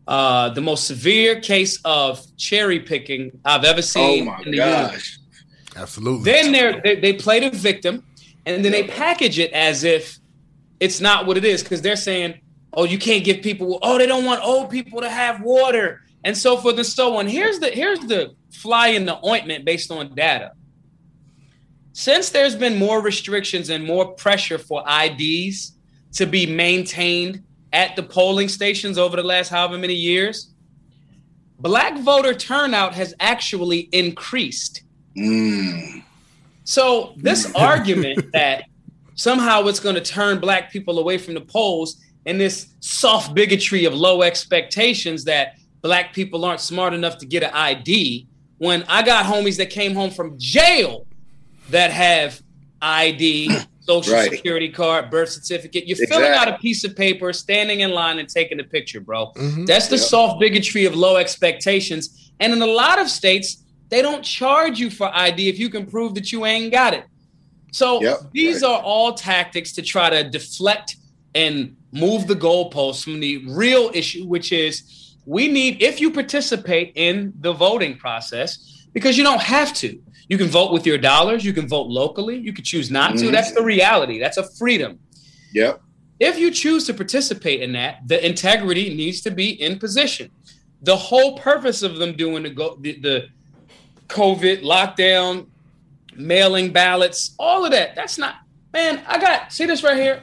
[0.08, 4.80] uh, the most severe case of cherry picking I've ever seen oh in the gosh.
[4.80, 5.18] universe.
[5.76, 6.32] Absolutely.
[6.32, 8.02] Then they they play the victim,
[8.46, 10.18] and then they package it as if
[10.80, 12.40] it's not what it is because they're saying,
[12.72, 13.78] "Oh, you can't give people.
[13.82, 17.28] Oh, they don't want old people to have water, and so forth and so on."
[17.28, 20.52] Here's the here's the fly in the ointment based on data.
[21.92, 25.74] Since there's been more restrictions and more pressure for IDs
[26.12, 30.52] to be maintained at the polling stations over the last however many years,
[31.58, 34.82] black voter turnout has actually increased.
[35.16, 36.02] Mm.
[36.64, 38.64] So, this argument that
[39.14, 43.84] somehow it's going to turn black people away from the polls and this soft bigotry
[43.84, 48.26] of low expectations that black people aren't smart enough to get an ID
[48.58, 51.06] when I got homies that came home from jail
[51.70, 52.40] that have
[52.82, 53.50] ID
[53.88, 54.30] social right.
[54.30, 55.86] security card, birth certificate.
[55.86, 56.24] You're exactly.
[56.24, 59.32] filling out a piece of paper, standing in line, and taking a picture, bro.
[59.32, 59.64] Mm-hmm.
[59.64, 60.04] That's the yep.
[60.04, 62.32] soft bigotry of low expectations.
[62.38, 65.86] And in a lot of states, they don't charge you for ID if you can
[65.86, 67.04] prove that you ain't got it.
[67.72, 68.18] So yep.
[68.32, 68.68] these right.
[68.70, 70.96] are all tactics to try to deflect
[71.34, 76.92] and move the goalposts from the real issue, which is we need, if you participate
[76.94, 79.98] in the voting process, because you don't have to.
[80.28, 81.44] You can vote with your dollars.
[81.44, 82.36] You can vote locally.
[82.36, 83.24] You can choose not to.
[83.24, 83.32] Mm-hmm.
[83.32, 84.18] That's the reality.
[84.18, 84.98] That's a freedom.
[85.54, 85.80] Yep.
[86.20, 90.30] If you choose to participate in that, the integrity needs to be in position.
[90.82, 93.28] The whole purpose of them doing the go the, the
[94.08, 95.46] COVID lockdown,
[96.14, 97.96] mailing ballots, all of that.
[97.96, 98.36] That's not
[98.72, 99.02] man.
[99.06, 100.22] I got see this right here.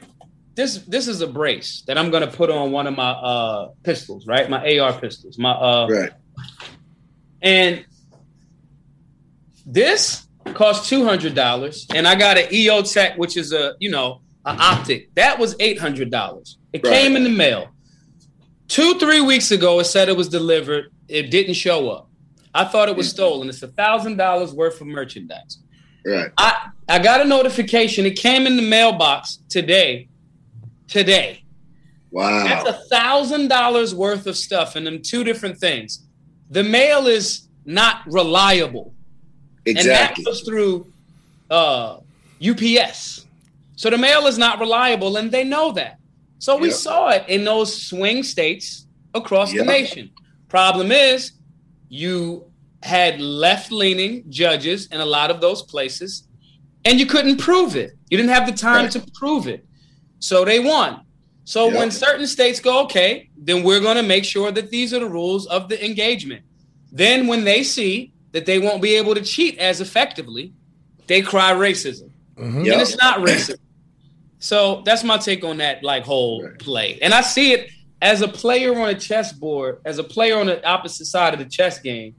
[0.54, 4.26] this this is a brace that I'm gonna put on one of my uh pistols,
[4.26, 4.48] right?
[4.48, 5.38] My AR pistols.
[5.38, 6.10] My uh right.
[7.42, 7.84] And
[9.66, 14.22] this cost two hundred dollars, and I got an EOTech, which is a you know
[14.46, 15.12] an optic.
[15.14, 16.58] That was eight hundred dollars.
[16.72, 16.92] It right.
[16.92, 17.68] came in the mail.
[18.68, 20.86] Two three weeks ago, it said it was delivered.
[21.08, 22.08] It didn't show up.
[22.54, 23.48] I thought it was stolen.
[23.48, 25.58] It's a thousand dollars worth of merchandise.
[26.06, 26.30] Right.
[26.38, 28.06] I I got a notification.
[28.06, 30.08] It came in the mailbox today.
[30.88, 31.42] Today.
[32.12, 32.44] Wow.
[32.44, 36.06] That's a thousand dollars worth of stuff and them two different things.
[36.50, 38.94] The mail is not reliable.
[39.66, 39.90] Exactly.
[39.90, 40.86] And that goes through
[41.50, 41.98] uh,
[42.46, 43.26] UPS.
[43.76, 45.98] So the mail is not reliable, and they know that.
[46.38, 46.76] So we yep.
[46.76, 49.66] saw it in those swing states across yep.
[49.66, 50.10] the nation.
[50.48, 51.32] Problem is,
[51.88, 52.44] you
[52.82, 56.28] had left leaning judges in a lot of those places,
[56.84, 57.92] and you couldn't prove it.
[58.08, 58.92] You didn't have the time right.
[58.92, 59.66] to prove it.
[60.20, 61.02] So they won.
[61.44, 61.78] So yep.
[61.78, 65.08] when certain states go, okay, then we're going to make sure that these are the
[65.08, 66.44] rules of the engagement.
[66.90, 70.52] Then when they see that they won't be able to cheat as effectively,
[71.06, 72.10] they cry racism.
[72.36, 72.64] Mm-hmm.
[72.64, 72.72] Yep.
[72.74, 73.56] And it's not racism.
[74.40, 76.58] So that's my take on that like whole right.
[76.58, 76.98] play.
[77.00, 77.70] And I see it
[78.02, 81.46] as a player on a chessboard, as a player on the opposite side of the
[81.46, 82.14] chess game.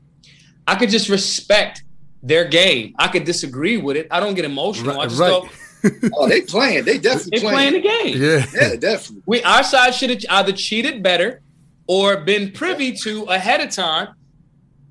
[0.65, 1.83] I could just respect
[2.23, 2.95] their game.
[2.97, 4.07] I could disagree with it.
[4.09, 4.95] I don't get emotional.
[4.95, 5.29] Right, I just right.
[5.29, 6.85] go, oh, they playing.
[6.85, 7.55] They definitely they playing.
[7.55, 8.21] playing the game.
[8.21, 9.21] Yeah, yeah, definitely.
[9.27, 11.43] We our side should have either cheated better
[11.85, 14.15] or been privy to ahead of time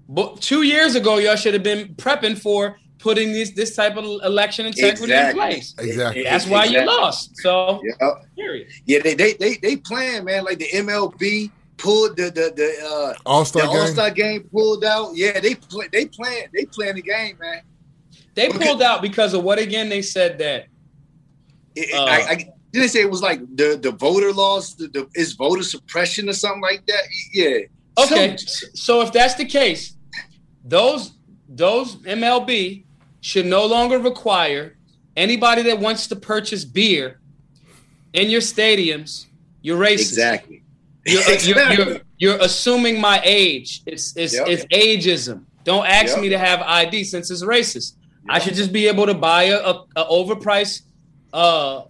[0.09, 4.05] but two years ago, y'all should have been prepping for putting this this type of
[4.05, 5.43] election integrity exactly.
[5.43, 5.75] in place.
[5.79, 6.23] Exactly.
[6.25, 6.81] That's why exactly.
[6.81, 7.37] you lost.
[7.39, 8.69] So yeah, period.
[8.85, 10.45] Yeah, they they they they playing, man.
[10.45, 13.77] Like the MLB pulled the the the uh, All Star game.
[13.77, 15.13] All Star game pulled out.
[15.15, 17.63] Yeah, they play they playing they playing the game, man.
[18.35, 19.89] They pulled out because of what again?
[19.89, 20.67] They said that.
[21.75, 25.09] It, uh, I, I didn't say it was like the the voter laws, the, the
[25.15, 27.03] is voter suppression or something like that.
[27.33, 27.59] Yeah.
[27.99, 29.96] Okay, so, so if that's the case,
[30.67, 31.13] those
[31.49, 32.85] those MLB
[33.21, 34.77] should no longer require
[35.17, 37.21] anybody that wants to purchase beer
[38.13, 39.27] in your stadiums.
[39.63, 40.13] You're racist.
[40.13, 40.63] Exactly.
[41.05, 41.77] You're, exactly.
[41.77, 43.83] You're, you're, you're, assuming my age.
[43.87, 44.47] It's it's, yep.
[44.49, 45.45] it's ageism.
[45.65, 46.21] Don't ask yep.
[46.21, 47.95] me to have ID since it's racist.
[48.27, 48.37] Yep.
[48.37, 50.83] I should just be able to buy a, a, a overpriced
[51.33, 51.83] uh,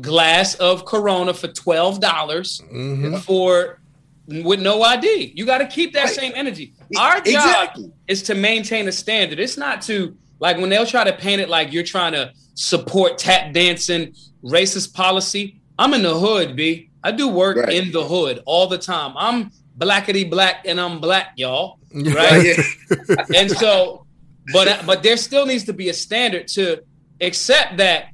[0.00, 3.16] glass of Corona for twelve dollars mm-hmm.
[3.18, 3.80] for
[4.26, 5.32] with no ID.
[5.34, 6.14] You got to keep that right.
[6.14, 6.74] same energy.
[6.96, 7.92] Our job exactly.
[8.08, 9.38] is to maintain a standard.
[9.38, 13.18] It's not to like when they'll try to paint it like you're trying to support
[13.18, 15.60] tap dancing, racist policy.
[15.78, 16.90] I'm in the hood, B.
[17.02, 17.72] I do work right.
[17.72, 19.14] in the hood all the time.
[19.16, 21.78] I'm blackety black and I'm black, y'all.
[21.94, 22.56] Right.
[23.36, 24.06] and so,
[24.52, 26.82] but but there still needs to be a standard to
[27.20, 28.08] accept that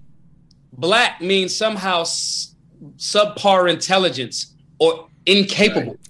[0.73, 5.93] black means somehow subpar intelligence or incapable.
[5.93, 6.09] Right.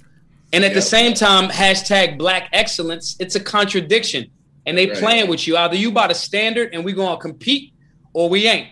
[0.53, 0.75] And at yep.
[0.75, 4.31] the same time, hashtag black excellence, it's a contradiction.
[4.67, 4.99] And they right.
[4.99, 5.57] playing with you.
[5.57, 7.73] Either you bought the standard and we gonna compete
[8.13, 8.69] or we ain't.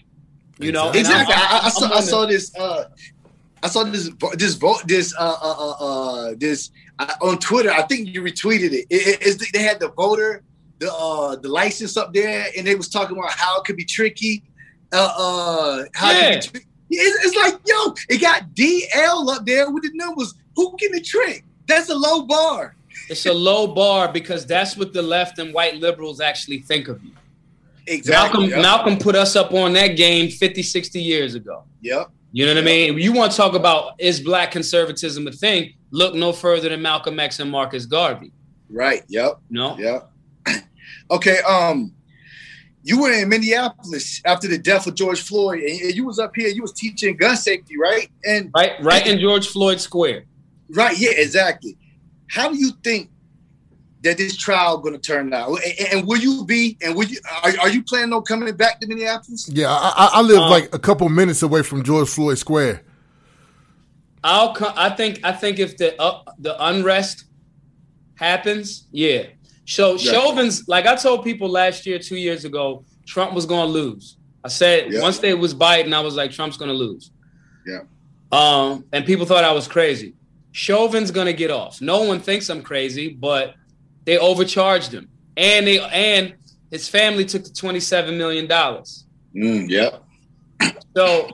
[0.58, 0.90] You know?
[0.90, 1.34] Exactly.
[1.36, 2.84] I, I, saw I saw this uh
[3.62, 7.70] I saw this this vote this uh uh uh, uh this uh, on Twitter.
[7.70, 8.86] I think you retweeted it.
[8.90, 10.42] it, it they had the voter
[10.80, 13.84] the uh the license up there and they was talking about how it could be
[13.84, 14.42] tricky.
[14.92, 16.30] Uh uh how yeah.
[16.30, 20.34] it could be it's like yo, it got DL up there with the numbers.
[20.56, 21.44] Who can the trick?
[21.66, 22.74] That's a low bar.
[23.08, 27.02] It's a low bar because that's what the left and white liberals actually think of
[27.02, 27.12] you.
[27.86, 28.40] Exactly.
[28.40, 28.62] Malcolm, yep.
[28.62, 31.64] Malcolm put us up on that game 50, 60 years ago.
[31.80, 32.10] Yep.
[32.32, 32.64] You know what yep.
[32.64, 32.98] I mean?
[32.98, 35.72] You want to talk about is black conservatism a thing?
[35.90, 38.32] Look no further than Malcolm X and Marcus Garvey.
[38.68, 39.02] Right.
[39.08, 39.40] Yep.
[39.48, 39.78] No.
[39.78, 40.10] Yep.
[41.10, 41.38] okay.
[41.48, 41.94] Um,
[42.88, 46.48] you were in Minneapolis after the death of George Floyd, and you was up here.
[46.48, 48.10] You was teaching gun safety, right?
[48.24, 50.24] And right, right in George Floyd Square.
[50.70, 50.98] Right.
[50.98, 51.10] Yeah.
[51.10, 51.76] Exactly.
[52.28, 53.10] How do you think
[54.00, 55.58] that this trial going to turn out?
[55.66, 56.78] And, and, will you be?
[56.80, 57.18] And will you?
[57.44, 59.50] Are, are, you planning on coming back to Minneapolis?
[59.52, 62.84] Yeah, I, I live um, like a couple minutes away from George Floyd Square.
[64.24, 64.54] I'll.
[64.54, 65.20] Come, I think.
[65.22, 67.24] I think if the uh, the unrest
[68.14, 69.24] happens, yeah.
[69.68, 70.12] So yeah.
[70.12, 74.16] Chauvin's like I told people last year, two years ago, Trump was going to lose.
[74.42, 75.02] I said yeah.
[75.02, 77.10] once they was Biden, I was like, Trump's going to lose.
[77.66, 77.80] Yeah.
[78.32, 80.14] Um, and people thought I was crazy.
[80.52, 81.80] Chauvin's gonna get off.
[81.80, 83.54] No one thinks I'm crazy, but
[84.04, 86.34] they overcharged him, and they and
[86.70, 89.06] his family took the twenty seven million dollars.
[89.36, 90.02] Mm, yep.
[90.96, 91.30] So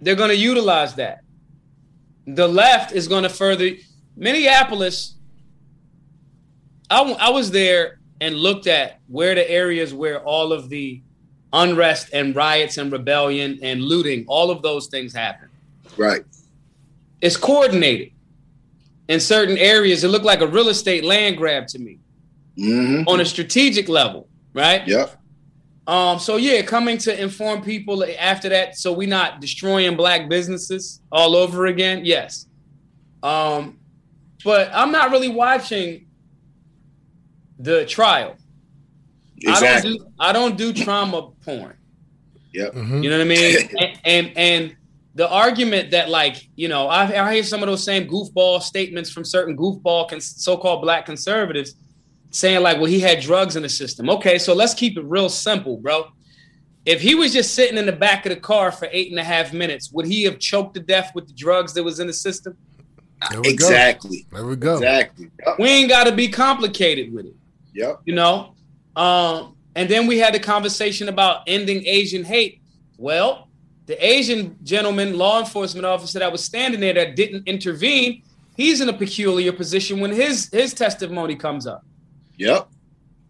[0.00, 1.20] they're gonna utilize that.
[2.26, 3.70] The left is gonna further
[4.16, 5.16] Minneapolis.
[6.90, 11.00] I, I was there and looked at where the areas where all of the
[11.52, 15.48] unrest and riots and rebellion and looting, all of those things happen.
[15.96, 16.24] Right.
[17.20, 18.12] It's coordinated.
[19.08, 21.98] In certain areas, it looked like a real estate land grab to me.
[22.58, 23.08] Mm-hmm.
[23.08, 24.86] On a strategic level, right?
[24.86, 25.16] Yep.
[25.86, 31.00] Um, so yeah, coming to inform people after that, so we're not destroying black businesses
[31.10, 32.04] all over again.
[32.04, 32.46] Yes.
[33.22, 33.78] Um,
[34.44, 36.06] but I'm not really watching
[37.60, 38.36] the trial.
[39.38, 39.92] Exactly.
[39.92, 41.76] I don't do I don't do trauma porn.
[42.52, 42.74] Yep.
[42.74, 43.02] Mm-hmm.
[43.02, 43.56] You know what I mean?
[43.80, 44.76] and, and, and
[45.14, 49.10] the argument that like you know I, I hear some of those same goofball statements
[49.10, 51.74] from certain goofball cons- so-called black conservatives
[52.30, 54.08] saying like, well, he had drugs in the system.
[54.08, 56.06] Okay, so let's keep it real simple, bro.
[56.86, 59.24] If he was just sitting in the back of the car for eight and a
[59.24, 62.12] half minutes, would he have choked to death with the drugs that was in the
[62.12, 62.56] system?
[63.30, 64.26] There exactly.
[64.30, 64.38] Go.
[64.38, 64.74] There we go.
[64.76, 65.30] Exactly.
[65.58, 67.34] We ain't got to be complicated with it.
[67.74, 68.00] Yep.
[68.04, 68.54] You know,
[68.96, 72.60] um, and then we had the conversation about ending Asian hate.
[72.98, 73.48] Well,
[73.86, 78.22] the Asian gentleman, law enforcement officer that was standing there that didn't intervene,
[78.56, 81.84] he's in a peculiar position when his his testimony comes up.
[82.36, 82.68] Yep.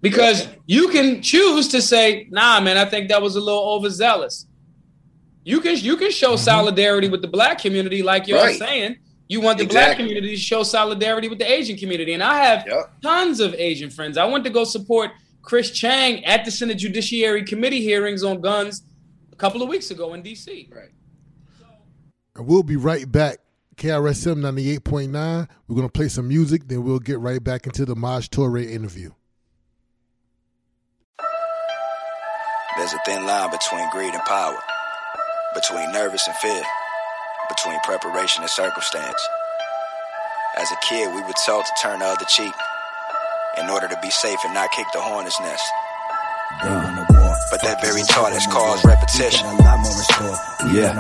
[0.03, 0.59] Because yep.
[0.67, 4.47] you can choose to say, "Nah, man, I think that was a little overzealous."
[5.45, 6.45] You can you can show mm-hmm.
[6.45, 8.59] solidarity with the black community, like you're right.
[8.59, 8.97] saying.
[9.31, 9.87] You want the exactly.
[9.87, 13.01] black community to show solidarity with the Asian community, and I have yep.
[13.01, 14.19] tons of Asian friends.
[14.19, 18.83] I went to go support Chris Cheng at the Senate Judiciary Committee hearings on guns
[19.33, 20.69] a couple of weeks ago in D.C.
[20.75, 20.91] Right.
[22.35, 23.39] And we'll be right back.
[23.77, 25.49] KRSM 98.9.
[25.69, 28.69] We're going to play some music, then we'll get right back into the Maj Toure
[28.69, 29.13] interview.
[32.77, 34.59] There's a thin line between greed and power,
[35.55, 36.63] between nervous and fear,
[37.51, 39.21] between preparation and circumstance.
[40.57, 42.55] As a kid, we were told to turn the other cheek
[43.59, 45.65] in order to be safe and not kick the hornet's nest.
[47.51, 49.43] But that very thought has caused repetition.
[49.47, 50.39] A lot more restore.
[50.71, 50.95] Yeah.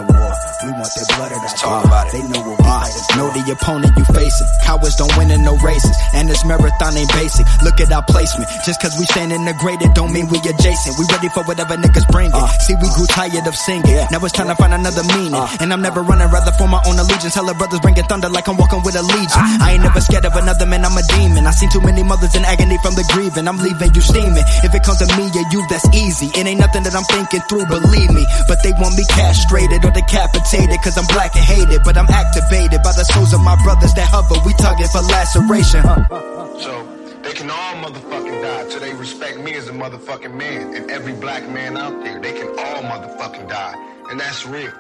[0.61, 2.13] We want their blood at Let's talk about it.
[2.13, 4.49] They know what we uh, Know the opponent you facing.
[4.67, 5.95] Cowards don't win in no races.
[6.13, 7.47] And this marathon ain't basic.
[7.63, 8.51] Look at our placement.
[8.67, 10.99] Just cause we stand integrated don't mean we adjacent.
[10.99, 12.37] We ready for whatever niggas bring it.
[12.37, 13.95] Uh, See, we grew tired of singing.
[14.11, 15.39] Now it's time to find another meaning.
[15.39, 17.35] Uh, and I'm never running, rather for my own allegiance.
[17.35, 19.41] Tell the brothers bringing thunder like I'm walking with a legion.
[19.63, 21.47] I ain't never scared of another man, I'm a demon.
[21.47, 23.47] I seen too many mothers in agony from the grieving.
[23.47, 24.45] I'm leaving you steaming.
[24.67, 26.29] If it comes to me or you, that's easy.
[26.41, 28.25] It ain't nothing that I'm thinking through, believe me.
[28.49, 31.85] But they want me castrated or decapitated, cause I'm black and hated.
[31.85, 34.41] But I'm activated by the souls of my brothers that hover.
[34.49, 35.85] We target for laceration.
[36.57, 36.73] So
[37.21, 38.71] they can all motherfucking die.
[38.71, 40.75] So they respect me as a motherfucking man.
[40.75, 43.77] And every black man out there, they can all motherfucking die.
[44.09, 44.73] And that's real.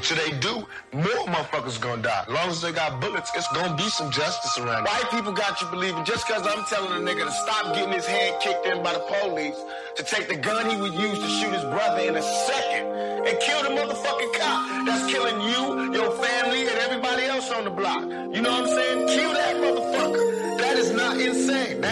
[0.00, 2.24] So they do, more motherfuckers gonna die.
[2.26, 4.90] As long as they got bullets, it's gonna be some justice around it.
[4.90, 8.06] White people got you believing just cause I'm telling a nigga to stop getting his
[8.06, 9.56] head kicked in by the police,
[9.96, 12.86] to take the gun he would use to shoot his brother in a second,
[13.26, 17.70] and kill the motherfucking cop that's killing you, your family, and everybody else on the
[17.70, 18.02] block.
[18.02, 19.08] You know what I'm saying?
[19.08, 20.27] Kill that motherfucker.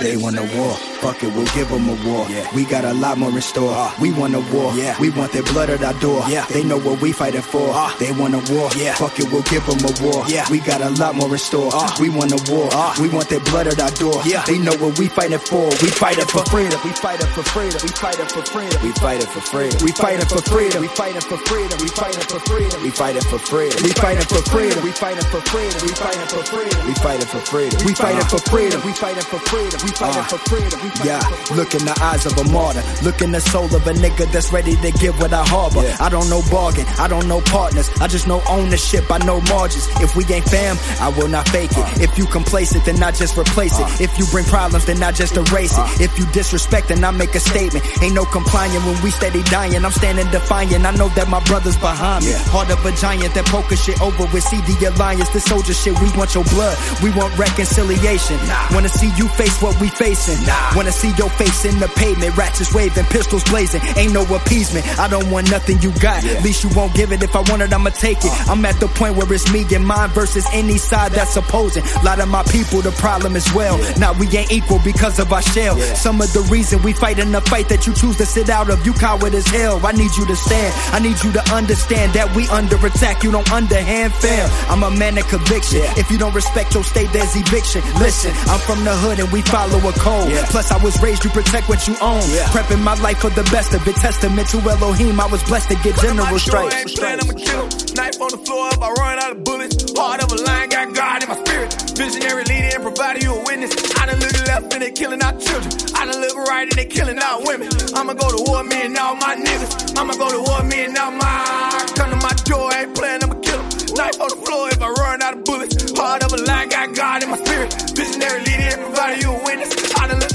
[0.03, 0.75] They want a war.
[1.01, 2.27] Fuck it, we'll give them a war.
[2.29, 2.47] Yeah.
[2.55, 3.73] We got a lot more in store.
[3.75, 4.73] Uh, we want a war.
[4.75, 4.99] Yeah.
[5.01, 6.23] We want their blood at our door.
[6.29, 6.45] Yeah.
[6.47, 7.71] They know what we fighting for.
[7.73, 8.71] Uh, they want a war.
[8.77, 8.95] Yeah.
[8.95, 10.25] Fuck it, we'll give them a war.
[10.29, 10.45] Yeah.
[10.51, 11.71] We got a lot more in store.
[11.73, 12.69] Uh, we want a war.
[12.73, 14.21] Uh, we want their blood at our door.
[14.25, 14.45] Yeah.
[14.47, 15.69] They know what we fighting for.
[15.81, 16.79] We fighting for freedom.
[16.85, 17.81] We fighting for freedom.
[17.83, 18.83] We fighting for freedom.
[18.83, 19.81] We fighting for freedom.
[19.83, 20.81] We fighting for freedom.
[20.83, 21.79] We fighting for freedom.
[21.81, 22.83] We fighting for freedom.
[22.83, 23.83] We fighting for freedom.
[23.83, 24.83] We fighting for freedom.
[24.85, 25.87] We fighting for freedom.
[25.87, 26.87] We fighting for freedom.
[26.87, 27.79] We fighting for freedom.
[27.87, 28.81] We fighting for freedom.
[29.07, 29.81] Fighting for freedom.
[29.85, 30.81] We fighting uh, for freedom.
[30.83, 31.21] We fighting yeah.
[31.23, 31.57] for freedom.
[31.63, 32.83] Look in the eyes of a martyr.
[33.07, 35.87] Look in the soul of a nigga that's ready to give what I harbor.
[35.87, 35.97] Yeah.
[36.01, 36.87] I don't know bargain.
[36.99, 37.87] I don't know partners.
[38.01, 39.07] I just know ownership.
[39.09, 39.87] I know margins.
[40.03, 41.87] If we ain't fam, I will not fake it.
[41.87, 44.11] Uh, if you complacent, then I just replace uh, it.
[44.11, 45.87] If you bring problems, then I just erase it.
[45.87, 46.03] Uh.
[46.03, 47.87] If you disrespect, then I make a statement.
[48.03, 49.85] Ain't no complying when we steady dying.
[49.85, 50.83] I'm standing defiant.
[50.85, 52.33] I know that my brother's behind me.
[52.33, 52.43] Yeah.
[52.51, 54.43] Heart of a giant that poker shit over with.
[54.43, 55.95] See the alliance, the soldier shit.
[56.03, 56.75] We want your blood.
[57.07, 58.43] We want reconciliation.
[58.51, 58.75] Nah.
[58.75, 60.45] Wanna see you face what we facing.
[60.47, 60.77] Nah.
[60.77, 63.81] Wanna see your face in the pavement, ratchets waving, pistols blazing.
[63.97, 64.85] Ain't no appeasement.
[64.99, 66.25] I don't want nothing you got.
[66.25, 66.33] Yeah.
[66.33, 67.23] At least you won't give it.
[67.23, 68.33] If I want it, I'ma take it.
[68.33, 68.53] Uh.
[68.53, 71.85] I'm at the point where it's me and mine versus any side that's opposing.
[72.01, 73.79] A lot of my people, the problem as well.
[73.79, 73.95] Yeah.
[73.99, 75.79] Now we ain't equal because of our shell.
[75.79, 75.95] Yeah.
[75.95, 78.71] Some of the reason we fight in the fight that you choose to sit out
[78.71, 78.85] of.
[78.87, 79.85] You coward as hell.
[79.85, 80.73] I need you to stand.
[80.93, 83.23] I need you to understand that we under attack.
[83.23, 84.49] You don't underhand fail.
[84.71, 85.81] I'm a man of conviction.
[85.97, 87.83] If you don't respect your state, there's eviction.
[87.99, 90.31] Listen, I'm from the hood and we follow a code.
[90.31, 90.47] Yeah.
[90.47, 92.23] Plus, I was raised to protect what you own.
[92.31, 92.47] Yeah.
[92.55, 93.97] Prepping my life for the best of it.
[93.97, 96.75] Testament to Elohim, I was blessed to get general stripes.
[97.03, 97.67] I'ma kill
[97.99, 99.75] Knife on the floor if I run out of bullets.
[99.99, 101.75] Heart of a lion, got God in my spirit.
[101.99, 103.73] Visionary leader and providing you a witness.
[103.99, 105.73] I done look left and they killing our children.
[105.97, 107.69] I done look right and they killing our women.
[107.95, 109.99] I'ma go to war, me and all my niggas.
[109.99, 111.85] I'ma go to war, me and all my.
[111.99, 113.76] Come to my door, ain't playing, I'ma kill them.
[113.95, 115.93] Knife on the floor if I run out of bullets.
[115.99, 117.73] Heart of a lion, got God in my spirit.
[117.95, 119.73] Visionary leader, everybody you a witness.
[119.95, 120.26] I done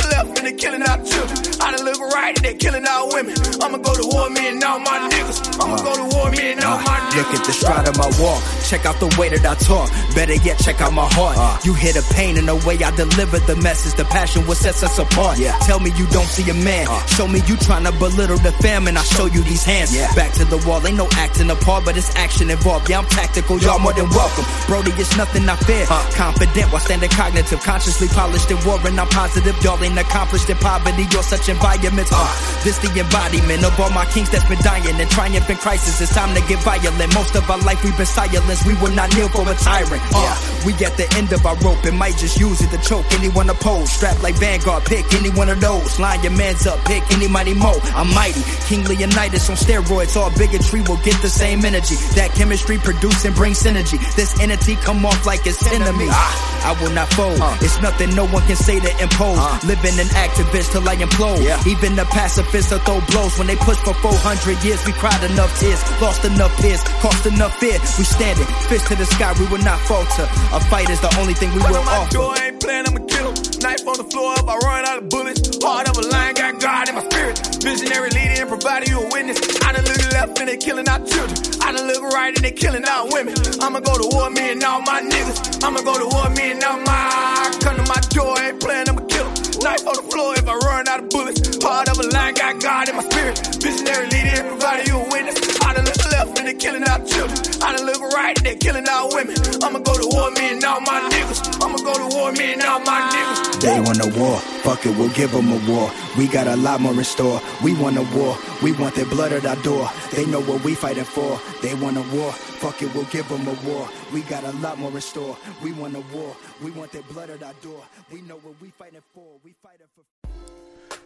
[0.41, 1.37] and they killing our children.
[1.61, 3.35] I done look right and they killing our women.
[3.61, 5.61] I'ma go to war, me and all my niggas.
[5.61, 7.17] I'ma go to war, me and all my niggas.
[7.21, 8.41] Look at the stride of my walk.
[8.65, 9.89] Check out the way that I talk.
[10.15, 11.37] Better yet, check out my heart.
[11.37, 11.57] Uh.
[11.63, 13.93] You hear the pain in the way I deliver the message.
[13.93, 15.37] The passion what sets us apart.
[15.69, 16.87] Tell me you don't see a man.
[16.89, 17.05] Uh.
[17.05, 18.97] Show me you trying to belittle the famine.
[18.97, 19.93] I show you these hands.
[20.15, 20.81] Back to the wall.
[20.87, 22.89] Ain't no acting apart, but it's action involved.
[22.89, 23.59] Yeah, I'm tactical.
[23.59, 24.45] Y'all more than welcome.
[24.65, 25.85] Brody, it's nothing I fear.
[26.17, 27.61] Confident while standing cognitive.
[27.61, 29.53] Consciously polished and war, and I'm positive.
[29.63, 32.11] Y'all ain't accomplished in poverty or such environments.
[32.13, 32.23] Uh,
[32.63, 35.99] this the embodiment of all my kings that's been dying and triumph in crisis.
[35.99, 37.13] It's time to get violent.
[37.13, 38.65] Most of our life we've been silenced.
[38.65, 40.01] We will not kneel for a tyrant.
[40.15, 43.05] Uh, we at the end of our rope and might just use it to choke
[43.19, 43.91] anyone opposed.
[43.91, 45.99] Strapped like Vanguard, pick any one of those.
[45.99, 47.75] Line your mans up, pick any mighty mo.
[47.91, 48.41] I'm mighty.
[48.71, 50.15] King Leonidas on steroids.
[50.15, 51.95] All bigotry will get the same energy.
[52.15, 53.99] That chemistry produce and bring synergy.
[54.15, 56.07] This entity come off like it's enemy.
[56.07, 57.35] Ah, I will not fold.
[57.61, 59.41] It's nothing no one can say to impose.
[59.65, 61.41] Living an activist till I implode.
[61.65, 64.85] Even the pacifists will throw blows when they push for 400 years.
[64.85, 67.77] We cried enough tears, lost enough peers, cost enough fear.
[67.97, 70.27] We standing, fist to the sky, we will not falter.
[70.53, 72.13] A fight is the only thing we will my offer.
[72.13, 73.35] door ain't playing, I'ma kill him.
[73.61, 75.41] Knife on the floor, if I run out of bullets.
[75.63, 77.35] Heart of a lion, got God in my spirit.
[77.61, 79.39] Visionary leader and providing you a witness.
[79.65, 81.37] I done look left and they killing our children.
[81.61, 83.33] I done look right and they killing our women.
[83.61, 85.63] I'ma go to war, me and all my niggas.
[85.63, 87.57] I'ma go to war, me and all my.
[87.61, 89.40] Come to my door, ain't playing, I'ma kill him.
[89.59, 91.63] Knife on the floor if I run out of bullets.
[91.63, 93.35] Heart of a lion, got God in my spirit.
[93.59, 95.37] Visionary leader providing you a witness.
[95.61, 95.90] I look
[96.21, 97.37] left and they killing our children.
[97.61, 99.35] I done look right and they killing our women.
[99.63, 101.63] I'ma go to war, me and all my niggas.
[101.63, 103.61] I'ma go to war, me and all my niggas.
[103.61, 104.39] They want a war.
[104.63, 105.91] Fuck it, we'll give them a war.
[106.17, 107.41] We got a lot more in store.
[107.63, 108.37] We want a war.
[108.61, 109.89] We want their blood at our door.
[110.11, 111.39] They know what we fighting for.
[111.61, 112.31] They want a war.
[112.31, 113.87] Fuck it, we'll give them a war.
[114.13, 115.37] We got a lot more in store.
[115.63, 116.35] We want a war.
[116.63, 117.83] We want their blood at our door.
[118.11, 119.25] We know what we fighting for.
[119.43, 120.03] We fighting for.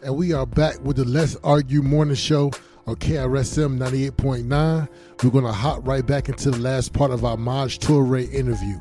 [0.02, 2.52] And we are back with the Let's Argue Morning Show
[2.86, 4.88] on KRSM 98.9.
[5.22, 8.78] We're going to hop right back into the last part of our Maj Toure interview.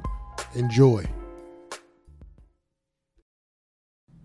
[0.54, 1.06] Enjoy.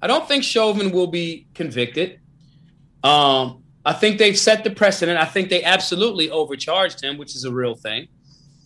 [0.03, 2.21] I don't think Chauvin will be convicted.
[3.03, 5.19] Um, I think they've set the precedent.
[5.19, 8.09] I think they absolutely overcharged him, which is a real thing.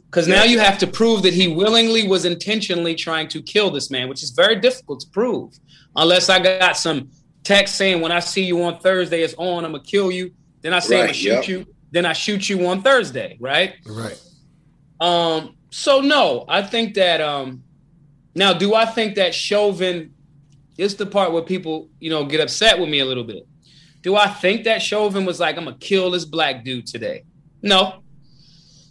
[0.07, 3.91] Because now you have to prove that he willingly was intentionally trying to kill this
[3.91, 5.53] man, which is very difficult to prove.
[5.97, 7.11] Unless I got some
[7.43, 10.33] text saying, when I see you on Thursday, it's on, I'm going to kill you.
[10.65, 11.49] Then I say, I'm going to shoot yep.
[11.49, 11.67] you.
[11.93, 13.75] Then I shoot you on Thursday, right?
[13.87, 14.21] Right.
[14.99, 17.63] Um, so no, I think that um
[18.35, 20.15] now do I think that Chauvin
[20.79, 23.47] is the part where people, you know, get upset with me a little bit.
[24.03, 27.25] Do I think that Chauvin was like, I'm gonna kill this black dude today?
[27.61, 28.03] No.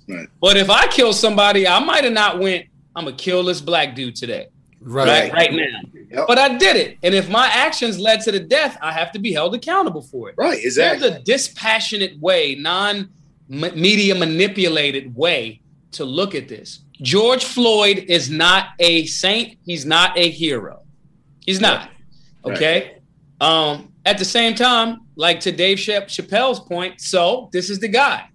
[0.08, 0.28] Right.
[0.40, 3.96] But if I kill somebody, I might have not went, I'm gonna kill this black
[3.96, 4.48] dude today.
[4.84, 5.32] Right.
[5.32, 6.26] Right, right now.
[6.28, 6.98] But I did it.
[7.04, 10.30] And if my actions led to the death, I have to be held accountable for
[10.30, 10.36] it.
[10.38, 11.10] Right, exactly.
[11.10, 13.10] There's a dispassionate way, non
[13.48, 15.62] media manipulated way
[15.94, 16.82] to look at this.
[17.02, 19.58] George Floyd is not a saint.
[19.66, 20.82] He's not a hero.
[21.46, 21.90] He's not.
[22.46, 22.98] Okay.
[23.42, 27.88] Um, at the same time, like to Dave Chapp- Chappelle's point, so this is the
[27.88, 28.30] guy.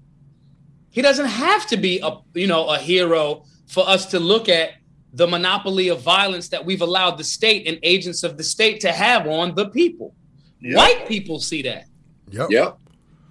[0.90, 4.70] He doesn't have to be a you know a hero for us to look at
[5.18, 8.92] the monopoly of violence that we've allowed the state and agents of the state to
[8.92, 10.14] have on the people.
[10.62, 11.86] White people see that.
[12.30, 12.50] Yep.
[12.50, 12.78] Yep.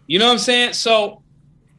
[0.06, 0.74] You know what I'm saying?
[0.74, 1.24] So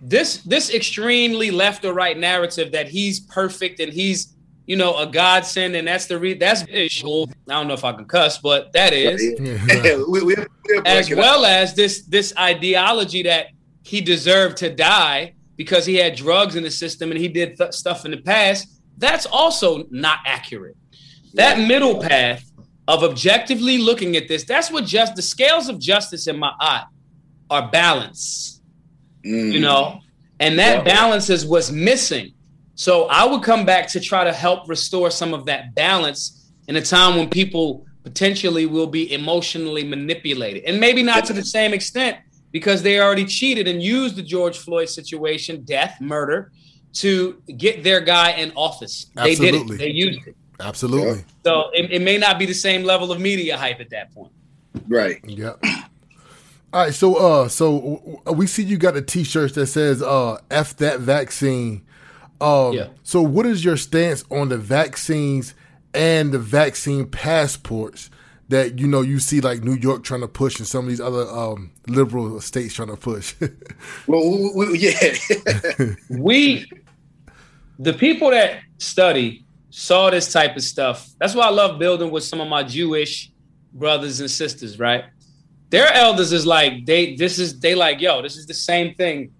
[0.00, 4.34] this this extremely left or right narrative that he's perfect and he's
[4.66, 7.28] you know a godsend and that's the re- that's visual.
[7.48, 9.38] I don't know if I can cuss, but that is
[10.08, 10.46] we, we, we'll
[10.86, 13.48] as well as this this ideology that
[13.82, 17.72] he deserved to die because he had drugs in the system and he did th-
[17.72, 18.77] stuff in the past.
[18.98, 20.76] That's also not accurate.
[21.34, 22.44] That middle path
[22.86, 26.84] of objectively looking at this, that's what just the scales of justice in my eye
[27.50, 28.60] are balance.
[29.24, 29.52] Mm.
[29.52, 30.00] You know,
[30.40, 32.32] and that balance is what's missing.
[32.74, 36.76] So I would come back to try to help restore some of that balance in
[36.76, 40.64] a time when people potentially will be emotionally manipulated.
[40.64, 42.18] And maybe not to the same extent
[42.52, 46.52] because they already cheated and used the George Floyd situation, death, murder,
[47.00, 49.06] to get their guy in office.
[49.14, 49.78] They did it.
[49.78, 50.36] They used it.
[50.60, 51.24] Absolutely.
[51.44, 54.32] So it, it may not be the same level of media hype at that point.
[54.88, 55.20] Right.
[55.24, 55.62] Yep.
[56.70, 60.38] All right, so uh, so uh, we see you got a T-shirt that says uh,
[60.50, 61.86] "F that vaccine."
[62.42, 62.88] Um, Yeah.
[63.04, 65.54] So, what is your stance on the vaccines
[65.94, 68.10] and the vaccine passports
[68.50, 71.00] that you know you see like New York trying to push and some of these
[71.00, 73.34] other um, liberal states trying to push?
[74.06, 75.94] Well, we, we, yeah.
[76.10, 76.70] we
[77.78, 81.08] the people that study saw this type of stuff.
[81.20, 83.30] That's why I love building with some of my Jewish
[83.72, 85.04] brothers and sisters, right?
[85.70, 89.30] Their elders is like they this is they like, yo, this is the same thing.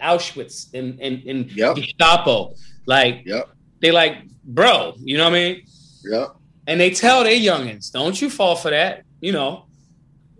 [0.00, 1.76] Auschwitz and and, and Yep.
[1.76, 2.54] Gestapo.
[2.86, 3.48] Like Yep.
[3.80, 5.62] they like, bro, you know what I mean?
[6.04, 6.26] Yeah.
[6.66, 9.04] And they tell their youngins, don't you fall for that.
[9.20, 9.66] You know,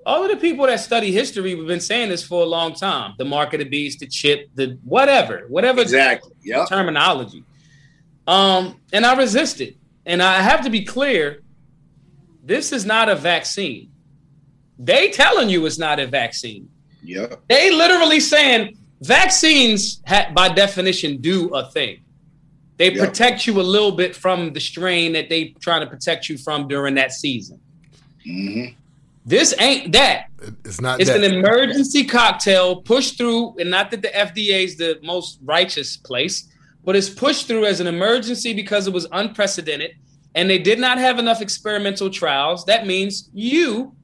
[0.06, 3.14] all of the people that study history, we've been saying this for a long time.
[3.18, 6.32] The mark of the beast, the chip, the whatever, whatever Exactly.
[6.44, 6.68] Yep.
[6.68, 7.42] terminology.
[8.26, 9.76] Um, and I resisted.
[10.06, 11.42] And I have to be clear,
[12.44, 13.90] this is not a vaccine.
[14.78, 16.68] They telling you it's not a vaccine.
[17.02, 17.40] Yep.
[17.48, 21.98] They literally saying vaccines, ha- by definition, do a thing.
[22.76, 23.08] They Yep.
[23.08, 26.68] protect you a little bit from the strain that they trying to protect you from
[26.68, 27.58] during that season.
[28.24, 28.66] hmm
[29.26, 30.26] This ain't that.
[30.64, 31.22] It's not It's that.
[31.22, 36.48] an emergency cocktail pushed through, and not that the FDA is the most righteous place,
[36.84, 39.90] but it's pushed through as an emergency because it was unprecedented
[40.36, 42.64] and they did not have enough experimental trials.
[42.66, 43.96] That means you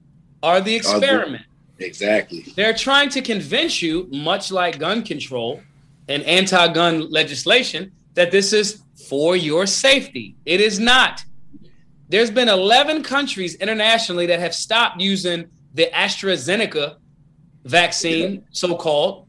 [0.42, 1.44] are the experiment.
[1.78, 2.52] Exactly.
[2.56, 5.60] They're trying to convince you, much like gun control
[6.08, 10.34] and anti gun legislation, that this is for your safety.
[10.46, 11.22] It is not.
[12.12, 16.96] There's been 11 countries internationally that have stopped using the AstraZeneca
[17.64, 19.28] vaccine, so called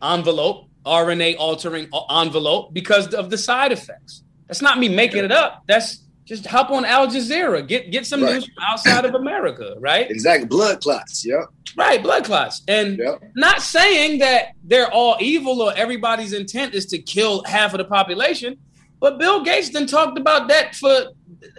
[0.00, 4.22] envelope, RNA altering envelope, because of the side effects.
[4.46, 5.64] That's not me making it up.
[5.66, 8.34] That's just hop on Al Jazeera, get get some Right.
[8.34, 10.08] news from outside of America, right?
[10.08, 10.46] Exactly.
[10.46, 11.26] Blood clots.
[11.26, 11.46] Yep.
[11.76, 12.62] Right, blood clots.
[12.68, 13.22] And Yep.
[13.34, 17.84] not saying that they're all evil or everybody's intent is to kill half of the
[17.84, 18.56] population,
[19.00, 21.06] but Bill Gates then talked about that for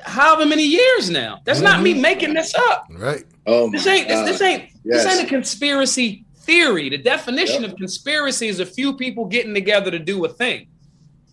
[0.03, 1.39] however many years now.
[1.45, 2.87] That's not me making this up.
[2.91, 3.23] right.
[3.47, 5.03] Oh This ain't this, this ain't Yes.
[5.03, 6.89] this ain't a conspiracy theory.
[6.89, 7.71] The definition Yep.
[7.71, 10.67] of conspiracy is a few people getting together to do a thing.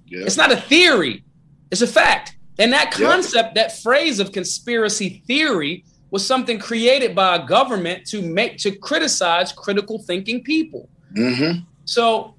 [0.09, 0.27] Yep.
[0.27, 1.25] It's not a theory,
[1.71, 2.37] it's a fact.
[2.59, 3.11] And that Yep.
[3.11, 8.71] concept, that phrase of conspiracy theory, was something created by a government to make to
[8.71, 10.89] criticize critical thinking people.
[11.15, 11.65] Mhm.
[11.85, 12.35] So,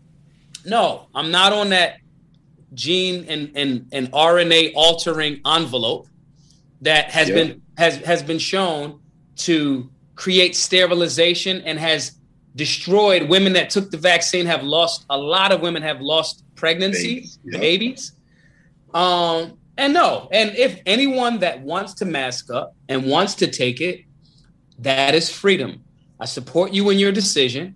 [0.65, 1.97] no, I'm not on that
[2.73, 6.07] gene and and, and RNA altering envelope
[6.81, 8.99] that has been has has been shown
[9.37, 12.17] to create sterilization and has
[12.55, 17.37] destroyed women that took the vaccine have lost a lot of women have lost pregnancies,
[17.37, 17.59] Babies, yeah.
[17.59, 18.11] babies.
[18.93, 23.81] Um and no and if anyone that wants to mask up and wants to take
[23.81, 24.05] it
[24.79, 25.83] that is freedom.
[26.19, 27.75] I support you in your decision.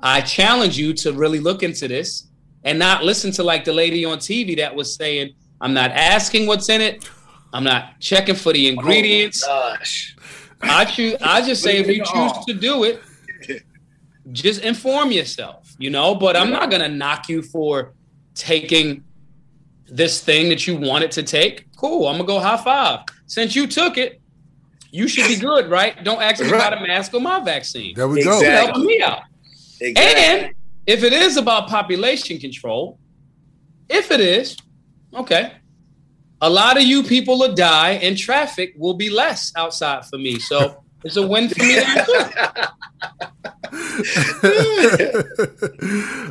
[0.00, 2.28] I challenge you to really look into this
[2.64, 6.46] and not listen to like the lady on tv that was saying i'm not asking
[6.46, 7.08] what's in it
[7.52, 10.16] i'm not checking for the ingredients Oh Gosh.
[10.66, 11.16] I choose.
[11.20, 13.02] I just say if you choose to do it,
[14.32, 15.74] just inform yourself.
[15.78, 17.92] You know, but I'm not gonna knock you for
[18.34, 19.04] taking
[19.88, 21.70] this thing that you wanted to take.
[21.76, 22.06] Cool.
[22.08, 23.00] I'm gonna go high five.
[23.26, 24.20] Since you took it,
[24.90, 26.02] you should be good, right?
[26.04, 27.94] Don't ask me about a mask or my vaccine.
[27.94, 28.38] There we You're go.
[28.38, 28.66] Exactly.
[28.66, 29.22] helping me out.
[29.80, 30.24] Exactly.
[30.24, 30.54] And
[30.86, 32.98] if it is about population control,
[33.88, 34.56] if it is,
[35.14, 35.52] okay.
[36.40, 40.38] A lot of you people will die and traffic will be less outside for me.
[40.38, 41.78] So it's a win for me.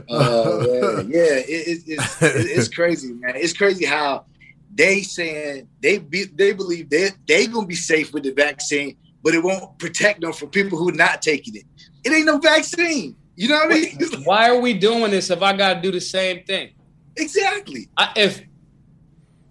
[0.09, 3.35] Oh yeah, it, it, it's it, it's crazy, man.
[3.35, 4.25] It's crazy how
[4.73, 9.33] they saying they be, they believe they they gonna be safe with the vaccine, but
[9.33, 11.63] it won't protect them from people who not taking it.
[12.03, 13.15] It ain't no vaccine.
[13.35, 13.97] You know what I mean?
[14.23, 16.71] Why are we doing this if I got to do the same thing?
[17.15, 17.89] exactly.
[17.95, 18.41] I, if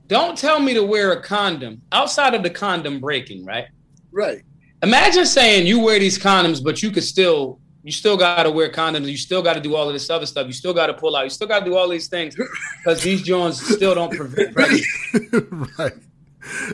[0.08, 3.66] don't tell me to wear a condom outside of the condom breaking, right?
[4.10, 4.42] Right.
[4.82, 8.70] Imagine saying you wear these condoms, but you could still you still got to wear
[8.70, 9.08] condoms.
[9.08, 10.46] You still got to do all of this other stuff.
[10.46, 11.24] You still got to pull out.
[11.24, 14.86] You still got to do all these things because these joints still don't prevent pregnancy.
[15.78, 15.92] right.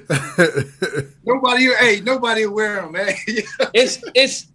[1.24, 3.14] Nobody, hey, nobody wear them, man.
[3.74, 4.48] It's it's.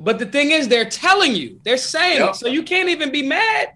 [0.00, 1.60] But the thing is, they're telling you.
[1.64, 2.30] They're saying Yep.
[2.30, 3.70] it, so you can't even be mad.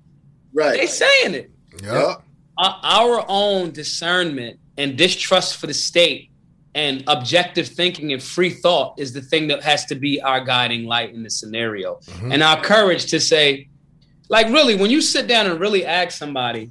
[0.52, 0.76] Right?
[0.78, 1.50] They're saying it.
[1.82, 2.14] Yeah.
[2.58, 6.30] Our- our own discernment and distrust for the state
[6.74, 10.84] and objective thinking and free thought is the thing that has to be our guiding
[10.86, 11.98] light in this scenario.
[12.06, 12.32] Mhm.
[12.34, 13.68] And our courage to say,
[14.28, 16.70] like, really, when you sit down and really ask somebody,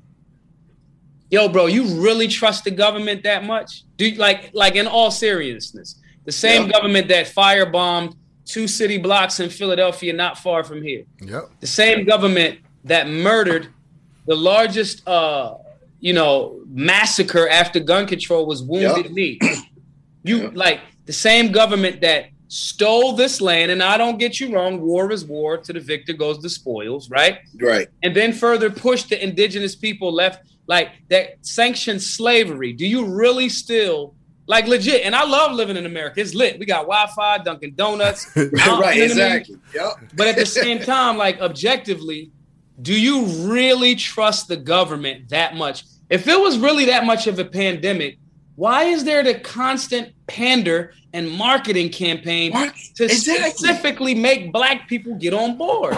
[1.29, 3.83] yo, bro, you really trust the government that much?
[3.97, 5.95] Do you, like, like in all seriousness,
[6.25, 6.71] the same Yeah.
[6.73, 8.15] government that firebombed
[8.45, 11.51] two city blocks in Philadelphia, not far from here Yep.
[11.59, 13.67] the same government that murdered
[14.27, 15.55] the largest uh
[15.99, 19.11] you know massacre after gun control was wounded Yep.
[19.13, 19.39] knee
[20.23, 20.51] you Yep.
[20.55, 25.11] like the same government that stole this land and i don't get you wrong war
[25.11, 27.87] is war to the victor goes the spoils right Right.
[28.03, 33.49] and then further pushed the indigenous people left like that sanctioned slavery, do you really
[33.49, 34.15] still
[34.51, 35.05] like legit?
[35.05, 36.19] And I love living in America.
[36.19, 36.59] It's lit.
[36.59, 38.29] We got Wi-Fi, Dunkin' Donuts.
[38.35, 39.55] right, exactly.
[39.73, 39.93] Yep.
[40.13, 42.31] But at the same time, like objectively,
[42.81, 45.85] do you really trust the government that much?
[46.09, 48.17] If it was really that much of a pandemic,
[48.57, 53.51] why is there the constant pander and marketing campaign to exactly.
[53.51, 55.95] specifically make black people get on board?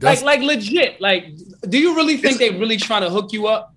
[0.00, 1.00] like, like legit.
[1.00, 1.26] Like,
[1.68, 3.74] do you really think they really trying to hook you up?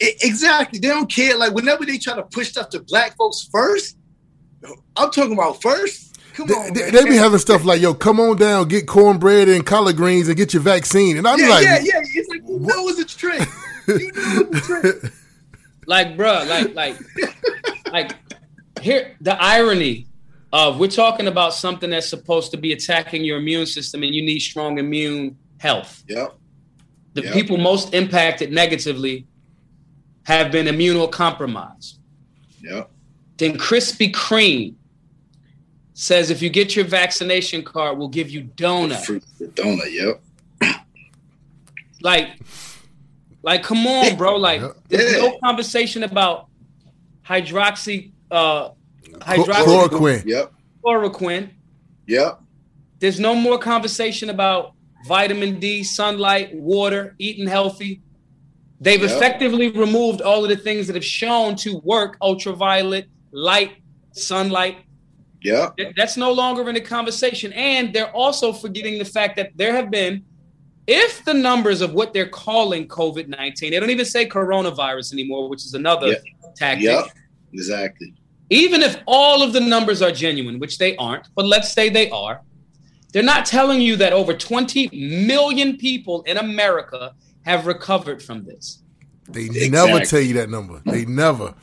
[0.00, 0.78] Exactly.
[0.78, 1.36] They don't care.
[1.36, 3.96] Like, whenever they try to push stuff to black folks first,
[4.96, 6.18] I'm talking about first.
[6.34, 9.48] Come they, on, they, they, be having stuff like, "Yo, come on down, get cornbread
[9.48, 12.42] and collard greens, and get your vaccine." And I'm yeah, like, "Yeah, yeah." It's like
[12.48, 13.40] you know it's a trick.
[13.88, 15.12] you know it's a trick.
[15.86, 16.96] like, bro, like, like,
[17.92, 18.12] like,
[18.80, 20.06] here the irony
[20.52, 24.22] of we're talking about something that's supposed to be attacking your immune system, and you
[24.22, 26.04] need strong immune health.
[26.08, 26.36] Yep.
[27.14, 27.34] The yep.
[27.34, 29.26] people most impacted negatively
[30.24, 31.98] have been immunocompromised.
[32.62, 32.90] Yep.
[33.36, 34.74] Then Krispy Kreme
[35.94, 39.04] says if you get your vaccination card, we'll give you donut.
[39.04, 40.22] Fruit donut, yep.
[42.02, 42.38] like,
[43.42, 44.36] like, come on, bro.
[44.36, 45.18] Like, there's yeah.
[45.18, 46.48] no conversation about
[47.26, 48.70] hydroxy, uh,
[49.18, 50.24] hydroxy chloroquine.
[50.24, 50.52] Yep.
[50.84, 51.50] Chloroquine.
[52.06, 52.40] Yep.
[52.98, 54.74] There's no more conversation about
[55.06, 58.02] vitamin D, sunlight, water, eating healthy.
[58.80, 59.10] They've yep.
[59.10, 63.72] effectively removed all of the things that have shown to work ultraviolet, light,
[64.12, 64.78] sunlight.
[65.42, 65.70] Yeah.
[65.96, 67.52] That's no longer in the conversation.
[67.52, 70.24] And they're also forgetting the fact that there have been,
[70.86, 75.48] if the numbers of what they're calling COVID 19, they don't even say coronavirus anymore,
[75.48, 76.22] which is another yep.
[76.56, 76.84] tactic.
[76.84, 77.04] Yeah,
[77.52, 78.14] exactly.
[78.48, 82.10] Even if all of the numbers are genuine, which they aren't, but let's say they
[82.10, 82.40] are,
[83.12, 84.88] they're not telling you that over 20
[85.26, 87.14] million people in America
[87.50, 88.82] have recovered from this.
[89.28, 89.70] They exactly.
[89.70, 90.82] never tell you that number.
[90.84, 91.54] They never.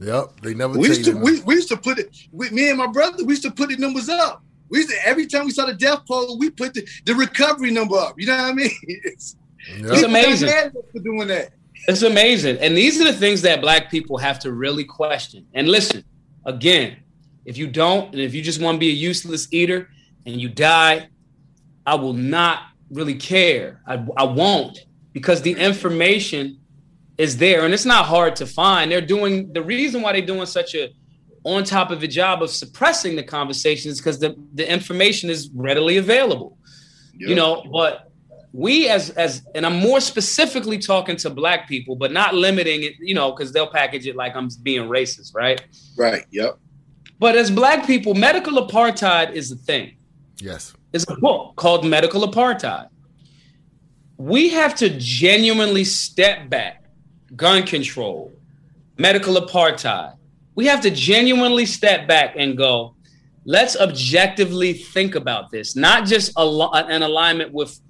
[0.00, 0.78] Yep, they never.
[0.78, 2.16] We used to we, we, used to put it.
[2.32, 4.42] with me and my brother, we used to put the numbers up.
[4.68, 7.70] We used to every time we saw the death poll, we put the, the recovery
[7.70, 8.18] number up.
[8.18, 8.70] You know what I mean?
[8.88, 9.36] It's,
[9.68, 9.92] yep.
[9.92, 10.48] it's amazing
[10.92, 11.52] for doing that.
[11.86, 15.46] It's amazing, and these are the things that Black people have to really question.
[15.54, 16.04] And listen,
[16.44, 16.96] again,
[17.44, 19.88] if you don't, and if you just want to be a useless eater,
[20.26, 21.08] and you die,
[21.86, 23.80] I will not really care.
[23.86, 24.78] I, I won't
[25.12, 26.60] because the information
[27.18, 28.90] is there and it's not hard to find.
[28.90, 30.92] They're doing the reason why they're doing such a
[31.44, 35.96] on top of a job of suppressing the conversations because the, the information is readily
[35.96, 36.56] available.
[37.14, 37.28] Yep.
[37.28, 38.12] You know, but
[38.52, 42.94] we as as and I'm more specifically talking to black people, but not limiting it,
[43.00, 45.64] you know, because they'll package it like I'm being racist, right?
[45.96, 46.24] Right.
[46.30, 46.58] Yep.
[47.18, 49.96] But as black people, medical apartheid is a thing.
[50.38, 50.74] Yes.
[50.92, 52.88] It's a book called Medical Apartheid.
[54.18, 56.84] We have to genuinely step back,
[57.34, 58.30] gun control,
[58.98, 60.16] medical apartheid.
[60.54, 62.94] We have to genuinely step back and go,
[63.46, 67.80] let's objectively think about this, not just al- an alignment with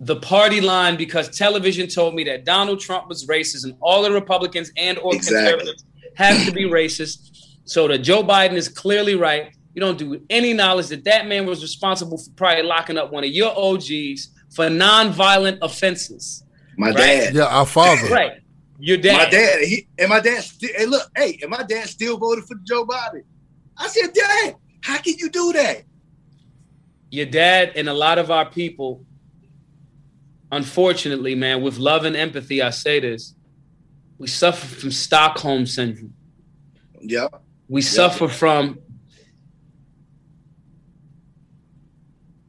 [0.00, 4.10] the party line because television told me that Donald Trump was racist and all the
[4.10, 5.40] Republicans and or exactly.
[5.40, 5.84] conservatives
[6.16, 7.30] have to be racist.
[7.64, 9.54] So that Joe Biden is clearly right.
[9.74, 13.24] You don't do any knowledge that that man was responsible for probably locking up one
[13.24, 16.44] of your OGs for non-violent offenses.
[16.76, 16.96] My right?
[16.96, 17.34] dad.
[17.34, 18.08] Yeah, our father.
[18.08, 18.40] Right.
[18.78, 19.16] Your dad.
[19.16, 19.60] My dad.
[19.62, 20.44] He, and my dad.
[20.60, 21.10] Hey, look.
[21.16, 23.22] Hey, and my dad still voted for Joe Biden.
[23.76, 25.82] I said, Dad, how can you do that?
[27.10, 29.04] Your dad and a lot of our people,
[30.52, 33.34] unfortunately, man, with love and empathy, I say this,
[34.18, 36.14] we suffer from Stockholm syndrome.
[37.00, 37.42] Yep.
[37.68, 37.90] We yep.
[37.90, 38.78] suffer from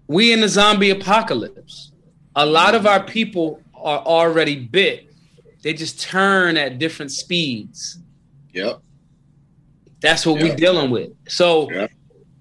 [0.07, 1.91] we in the zombie apocalypse.
[2.35, 5.13] A lot of our people are already bit.
[5.61, 7.99] They just turn at different speeds.
[8.53, 8.81] Yep.
[10.01, 10.43] That's what yep.
[10.43, 11.11] we're dealing with.
[11.27, 11.91] So yep.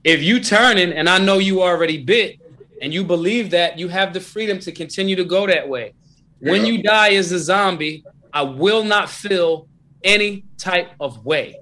[0.02, 2.38] if you turning, and I know you already bit,
[2.82, 5.94] and you believe that, you have the freedom to continue to go that way.
[6.40, 6.50] Yep.
[6.52, 9.68] When you die as a zombie, I will not feel
[10.02, 11.60] any type of way.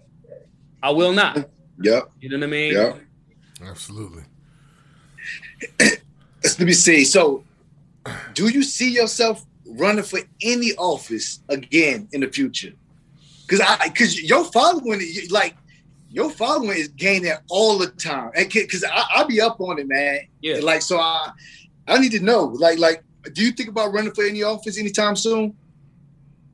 [0.82, 1.48] I will not.
[1.80, 2.10] Yep.
[2.20, 2.72] You know what I mean?
[2.72, 3.00] Yep.
[3.64, 4.24] Absolutely.
[5.80, 7.04] Let me see.
[7.04, 7.44] So,
[8.34, 12.72] do you see yourself running for any office again in the future?
[13.46, 15.00] Because I, because your following,
[15.30, 15.56] like
[16.10, 19.88] your following is gaining all the time, and because I, I be up on it,
[19.88, 20.20] man.
[20.40, 20.58] Yeah.
[20.62, 21.30] like so, I,
[21.86, 23.02] I need to know, like, like,
[23.32, 25.56] do you think about running for any office anytime soon?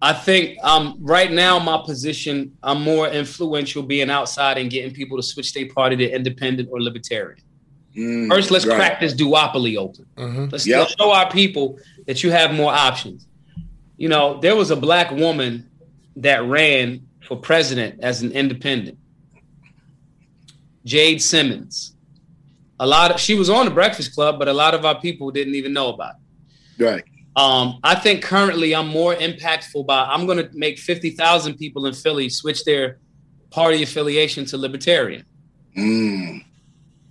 [0.01, 5.17] I think um, right now my position, I'm more influential being outside and getting people
[5.17, 7.41] to switch their party to independent or libertarian.
[7.99, 8.77] Mm, First, let's right.
[8.77, 10.07] crack this duopoly open.
[10.17, 10.47] Mm-hmm.
[10.53, 10.81] Let's, yep.
[10.81, 13.27] let's, show our people that you have more options.
[13.97, 15.69] you know, there was a black woman
[16.17, 18.99] that ran for president as an independent.
[20.85, 21.95] Jade Simmons.
[22.81, 25.31] A lot of she was on the Breakfast Club, but a lot of our people
[25.33, 26.85] didn't even know about it.
[26.85, 27.05] Right.
[27.35, 31.87] Um, I think currently I'm more impactful by I'm going to make fifty thousand people
[31.87, 32.99] in Philly switch their
[33.51, 35.25] party affiliation to Libertarian.
[35.77, 36.45] Mm.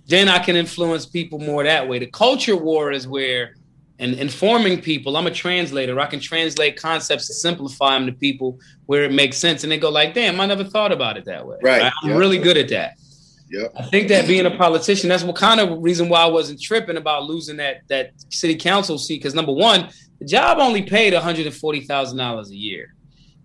[0.08, 1.98] Then I can influence people more that way.
[1.98, 3.54] The culture war is where,
[3.98, 5.16] and informing people.
[5.18, 6.00] I'm a translator.
[6.00, 9.78] I can translate concepts to simplify them to people where it makes sense, and they
[9.78, 11.82] go like, "Damn, I never thought about it that way." Right.
[11.82, 12.18] I'm yep.
[12.18, 12.94] really good at that.
[13.50, 13.72] Yep.
[13.76, 16.96] I think that being a politician, that's what kind of reason why I wasn't tripping
[16.96, 19.18] about losing that that city council seat.
[19.18, 19.90] Because number one,
[20.20, 22.94] the job only paid one hundred and forty thousand dollars a year.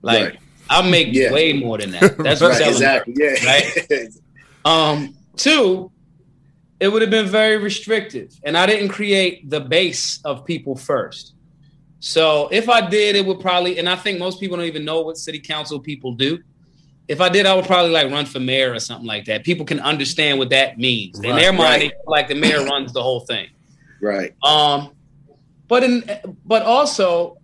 [0.01, 0.39] Like right.
[0.69, 1.33] I'll make yeah.
[1.33, 2.17] way more than that.
[2.17, 3.15] That's right, exactly.
[3.17, 3.45] Yeah.
[3.45, 4.07] Right.
[4.65, 5.17] um.
[5.35, 5.91] Two,
[6.79, 11.33] it would have been very restrictive, and I didn't create the base of people first.
[11.99, 15.01] So if I did, it would probably, and I think most people don't even know
[15.01, 16.39] what city council people do
[17.07, 19.43] if I did, I would probably like run for mayor or something like that.
[19.43, 21.19] People can understand what that means.
[21.19, 21.93] Right, in their mind, right.
[22.07, 23.49] like the mayor runs the whole thing.
[24.01, 24.33] Right.
[24.43, 24.91] Um,
[25.67, 26.03] but in
[26.45, 27.37] but also,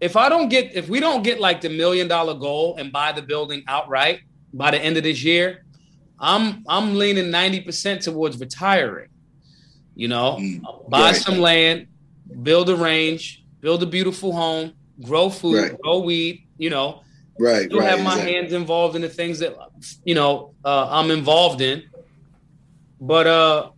[0.00, 3.12] if I don't get if we don't get like the million dollar goal and buy
[3.12, 4.20] the building outright
[4.52, 5.64] by the end of this year,
[6.18, 9.08] I'm I'm leaning ninety percent towards retiring.
[9.94, 11.16] You know, mm, buy right.
[11.16, 11.86] some land,
[12.42, 16.46] build a range, build a beautiful home, grow food, grow weed.
[16.58, 17.02] You know,
[17.38, 18.32] right still right, have my exactly.
[18.32, 19.56] hands involved in the things that
[20.04, 21.82] you know uh, i'm involved in
[23.00, 23.70] but uh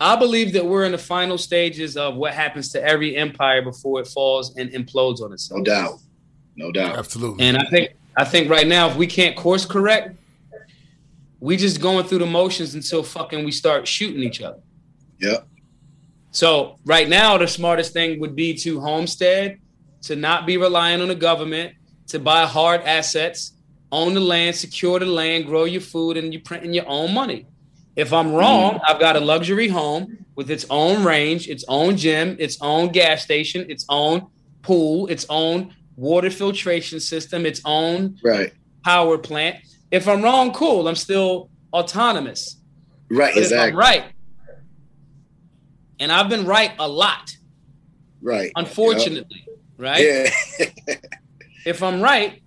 [0.00, 4.00] i believe that we're in the final stages of what happens to every empire before
[4.00, 5.98] it falls and implodes on itself no doubt
[6.56, 10.16] no doubt absolutely and i think i think right now if we can't course correct
[11.46, 14.60] we just going through the motions until fucking we start shooting each other
[15.18, 15.38] yeah
[16.30, 19.58] so right now the smartest thing would be to homestead
[20.06, 21.74] to not be relying on the government,
[22.08, 23.52] to buy hard assets,
[23.90, 27.46] own the land, secure the land, grow your food, and you're printing your own money.
[27.96, 28.80] If I'm wrong, mm.
[28.88, 33.22] I've got a luxury home with its own range, its own gym, its own gas
[33.22, 34.28] station, its own
[34.62, 38.52] pool, its own water filtration system, its own right.
[38.84, 39.56] power plant.
[39.90, 40.88] If I'm wrong, cool.
[40.88, 42.56] I'm still autonomous.
[43.10, 43.68] Right, but exactly.
[43.68, 44.12] If I'm right.
[45.98, 47.36] And I've been right a lot.
[48.20, 48.52] Right.
[48.56, 49.44] Unfortunately.
[49.46, 50.02] Yep right?
[50.02, 50.30] Yeah.
[51.66, 52.42] if I'm right,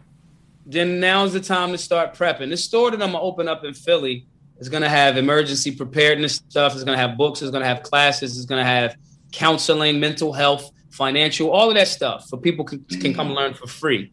[0.65, 2.49] then now's the time to start prepping.
[2.49, 4.25] This store that I'm gonna open up in Philly
[4.59, 6.73] is gonna have emergency preparedness stuff.
[6.73, 7.41] It's gonna have books.
[7.41, 8.37] It's gonna have classes.
[8.37, 8.95] It's gonna have
[9.31, 13.67] counseling, mental health, financial, all of that stuff for people can, can come learn for
[13.67, 14.11] free.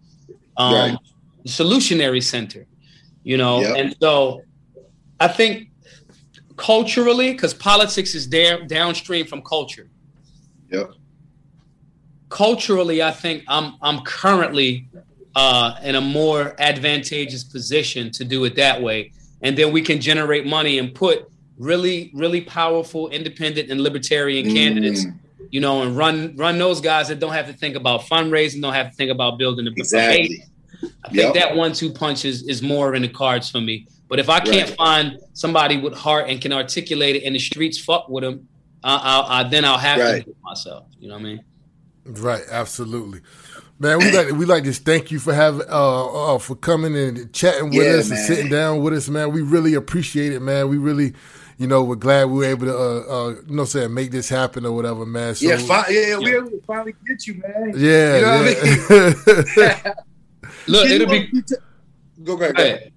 [0.57, 0.99] Um, right.
[1.47, 2.67] Solutionary center,
[3.27, 3.77] you know, yep.
[3.77, 4.43] and so
[5.19, 5.69] I think
[6.57, 9.89] culturally, because politics is there downstream from culture.
[10.71, 10.93] Yep
[12.29, 14.89] culturally, I think I'm I'm currently
[15.35, 19.13] uh, in a more advantageous position to do it that way,
[19.43, 24.53] and then we can generate money and put really really powerful independent and libertarian mm.
[24.53, 25.07] candidates
[25.49, 28.75] you know and run run those guys that don't have to think about fundraising don't
[28.75, 30.45] have to think about building a exactly
[31.05, 31.35] i think yep.
[31.35, 34.69] that one two punches is more in the cards for me but if i can't
[34.69, 34.77] right.
[34.77, 38.49] find somebody with heart and can articulate it in the streets fuck with them
[38.85, 40.19] I, I, I then i'll have right.
[40.19, 41.45] to do it myself you know what i mean
[42.07, 43.21] Right, absolutely.
[43.79, 47.31] Man, we like we like to thank you for having uh, uh for coming and
[47.33, 48.19] chatting with yeah, us man.
[48.19, 49.33] and sitting down with us, man.
[49.33, 50.69] We really appreciate it, man.
[50.69, 51.13] We really,
[51.59, 54.31] you know, we're glad we were able to, uh, uh you know, say make this
[54.31, 55.35] happen or whatever, man.
[55.35, 57.75] So, yeah, fi- yeah, we able to finally get you, man.
[57.77, 59.75] Yeah, you know yeah.
[59.77, 59.95] I mean?
[60.69, 61.29] Look, it'll be.
[61.31, 61.55] T-
[62.23, 62.57] go ahead.
[62.57, 62.93] Go ahead.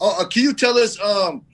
[0.00, 1.44] Uh, can you tell us um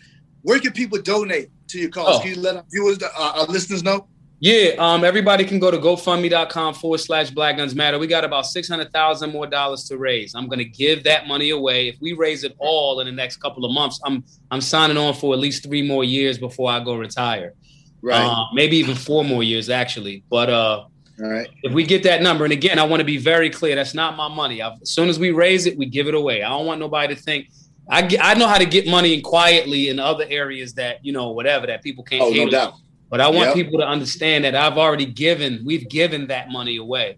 [0.43, 2.17] where can people donate to your cause?
[2.17, 2.21] Oh.
[2.21, 4.07] Can you let our viewers, uh, our listeners know?
[4.41, 7.99] Yeah, um, everybody can go to GoFundMe.com forward slash Black Guns Matter.
[7.99, 10.35] We got about six hundred thousand more dollars to raise.
[10.37, 11.89] I'm gonna give that money away.
[11.89, 15.15] If we raise it all in the next couple of months, I'm I'm signing on
[15.15, 17.55] for at least three more years before I go retire.
[18.01, 18.25] Right.
[18.25, 20.23] Uh, maybe even four more years actually.
[20.31, 20.85] But uh,
[21.23, 21.49] all right.
[21.63, 24.17] If we get that number, and again, I want to be very clear, that's not
[24.17, 24.63] my money.
[24.63, 26.43] I've, as soon as we raise it, we give it away.
[26.43, 27.49] I don't want nobody to think
[27.89, 31.13] I get, I know how to get money in quietly in other areas that you
[31.13, 32.23] know whatever that people can't.
[32.23, 32.75] Oh, no doubt.
[33.09, 33.55] But I want yep.
[33.55, 37.17] people to understand that I've already given, we've given that money away.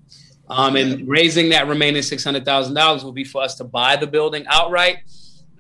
[0.49, 3.97] Um, and raising that remaining six hundred thousand dollars will be for us to buy
[3.97, 4.99] the building outright,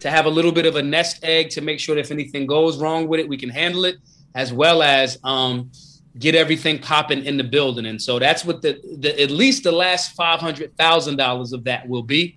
[0.00, 2.46] to have a little bit of a nest egg to make sure that if anything
[2.46, 3.96] goes wrong with it, we can handle it,
[4.34, 5.70] as well as um,
[6.18, 7.86] get everything popping in the building.
[7.86, 11.64] And so that's what the, the at least the last five hundred thousand dollars of
[11.64, 12.36] that will be.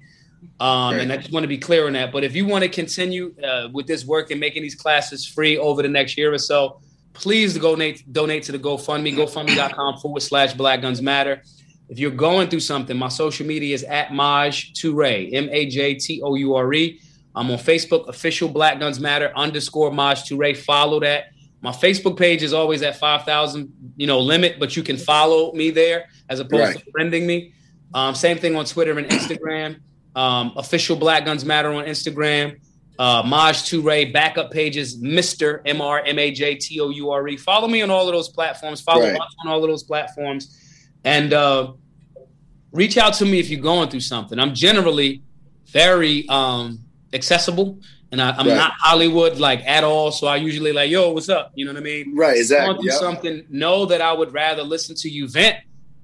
[0.60, 2.12] Um, and I just want to be clear on that.
[2.12, 5.58] But if you want to continue uh, with this work and making these classes free
[5.58, 6.82] over the next year or so,
[7.14, 11.42] please donate donate to the GoFundMe, GoFundMe.com forward slash Black Guns Matter.
[11.90, 15.96] if you're going through something, my social media is at Maj Toure, M A J
[15.96, 17.00] T O U R E.
[17.36, 20.56] I'm on Facebook, official Black Guns Matter underscore Maj Toure.
[20.56, 21.33] Follow that.
[21.64, 25.72] My Facebook page is always at 5,000, you know, limit, but you can follow me
[25.72, 26.78] there as opposed right.
[26.78, 27.54] to friending me.
[27.94, 29.80] Um, same thing on Twitter and Instagram.
[30.14, 32.60] Um, official Black Guns Matter on Instagram.
[33.00, 35.62] Uh, Maj Toure backup pages, Mr.
[35.66, 37.38] M R M A J T O U R E.
[37.38, 38.82] Follow me on all of those platforms.
[38.82, 39.20] Follow right.
[39.20, 40.60] us on all of those platforms.
[41.06, 41.74] And uh,
[42.74, 44.38] reach out to me if you're going through something.
[44.38, 45.24] I'm generally
[45.68, 46.80] very um,
[47.14, 47.80] accessible
[48.14, 48.56] and I, am right.
[48.56, 50.12] not Hollywood like at all.
[50.12, 51.52] So I usually like, yo, what's up?
[51.56, 52.16] You know what I mean?
[52.16, 52.76] Right, exactly.
[52.76, 53.00] Going Yep.
[53.00, 53.46] Something.
[53.50, 55.58] Know that I would rather listen to you vent,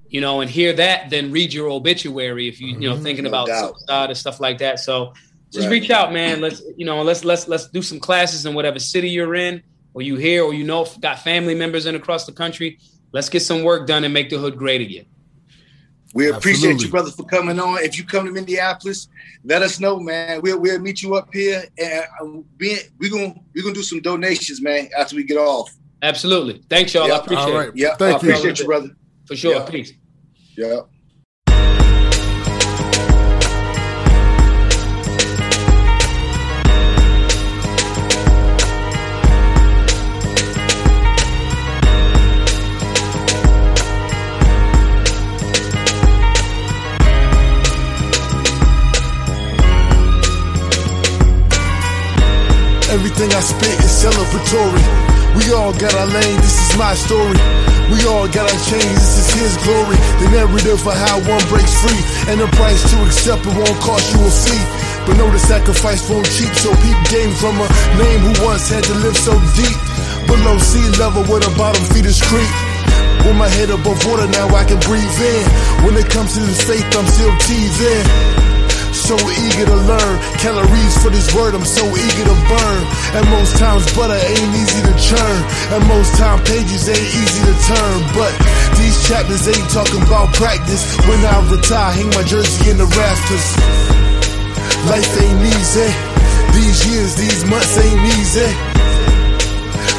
[0.08, 3.04] you know, and hear that than read your obituary if you, you know, mm-hmm.
[3.04, 4.80] thinking no about suicide and stuff like that.
[4.80, 5.14] So
[5.52, 5.70] just right.
[5.70, 6.40] reach out, man.
[6.40, 9.62] Let's, you know, let's let's let's do some classes in whatever city you're in,
[9.94, 12.80] or you here, or you know, got family members in across the country.
[13.12, 15.06] Let's get some work done and make the hood great again.
[16.12, 16.84] We appreciate Absolutely.
[16.86, 17.78] you, brother, for coming on.
[17.82, 19.08] If you come to Minneapolis,
[19.44, 20.40] let us know, man.
[20.42, 24.60] We'll we'll meet you up here, and uh, we're gonna we're gonna do some donations,
[24.60, 25.72] man, after we get off.
[26.02, 26.62] Absolutely.
[26.68, 27.06] Thanks, y'all.
[27.06, 27.14] Yep.
[27.14, 27.68] I appreciate All right.
[27.68, 27.76] it.
[27.76, 28.64] Yeah, I appreciate you.
[28.64, 28.90] you, brother.
[29.26, 29.54] For sure.
[29.54, 29.70] Yep.
[29.70, 29.92] Peace.
[30.56, 30.80] Yeah.
[52.90, 54.82] Everything I spit is celebratory.
[55.38, 57.38] We all got our lane, this is my story.
[57.86, 59.94] We all got our chains, this is his glory.
[60.18, 62.02] The narrative for how one breaks free.
[62.26, 64.64] And the price to accept it won't cost you a fee.
[65.06, 68.82] But know the sacrifice won't cheap, so peep game from a name who once had
[68.82, 69.78] to live so deep.
[70.26, 72.50] Below sea level where the bottom feeders creep.
[73.22, 75.46] With my head above water, now I can breathe in.
[75.86, 78.50] When it comes to this faith, I'm still teasing
[78.94, 80.14] so eager to learn.
[80.38, 82.80] Calories for this word, I'm so eager to burn.
[83.16, 85.38] And most times butter ain't easy to churn.
[85.74, 87.96] And most time pages ain't easy to turn.
[88.14, 88.32] But
[88.78, 90.82] these chapters ain't talking about practice.
[91.06, 93.46] When I retire, hang my jersey in the rafters.
[94.88, 95.90] Life ain't easy.
[96.54, 98.50] These years, these months ain't easy.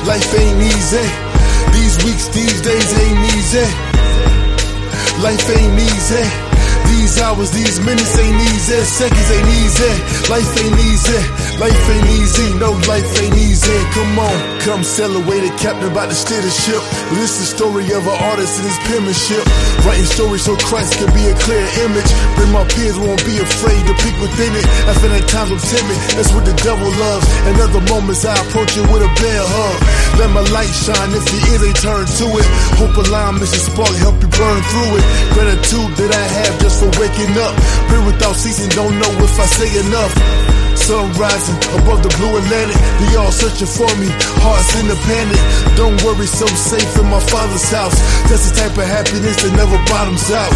[0.08, 1.06] Life ain't easy.
[1.72, 3.68] These weeks, these days ain't easy.
[5.22, 6.51] Life ain't easy.
[6.92, 8.84] These hours, these minutes ain't easy.
[8.84, 9.94] Seconds ain't easy.
[10.28, 11.20] Life ain't easy.
[11.56, 12.48] Life ain't easy.
[12.60, 13.78] No, life ain't easy.
[13.96, 15.40] Come on, come sail away.
[15.40, 16.84] The captain about to steer the ship.
[17.16, 19.44] This is the story of an artist and his penmanship.
[19.88, 22.12] Writing stories so Christ can be a clear image.
[22.36, 24.66] Bring my peers won't be afraid to peek within it.
[24.90, 25.98] I feel at times I'm timid.
[26.20, 27.26] That's what the devil loves.
[27.48, 29.80] And other moments I approach it with a bear hug.
[30.20, 32.48] Let my light shine if your ears ain't turned to it.
[32.76, 35.06] Hope a line mission spark help you burn through it.
[35.32, 37.54] Gratitude that I have just for waking up.
[37.86, 40.14] Pray without ceasing, don't know if I say enough.
[40.74, 42.78] Sun rising above the blue Atlantic.
[42.98, 44.10] They all searching for me,
[44.42, 45.42] hearts in a panic.
[45.78, 47.94] Don't worry, so safe in my father's house.
[48.26, 50.50] That's the type of happiness that never bottoms out.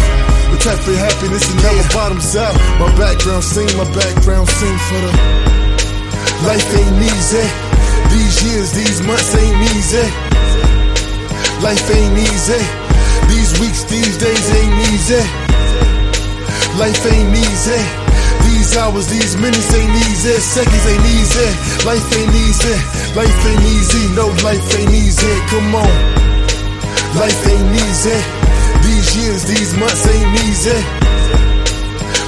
[0.50, 2.54] The type of happiness that never bottoms out.
[2.82, 5.12] My background sing, my background sing for the
[6.42, 7.46] life ain't easy.
[8.10, 10.06] These years, these months ain't easy.
[11.62, 12.62] Life ain't easy.
[13.30, 15.45] These weeks, these days ain't easy.
[16.76, 17.80] Life ain't easy.
[18.44, 20.36] These hours, these minutes ain't easy.
[20.36, 21.48] Seconds ain't easy.
[21.88, 22.76] Life ain't easy.
[23.16, 24.14] Life ain't easy.
[24.14, 25.32] No, life ain't easy.
[25.48, 25.94] Come on.
[27.16, 28.18] Life ain't easy.
[28.84, 30.76] These years, these months ain't easy.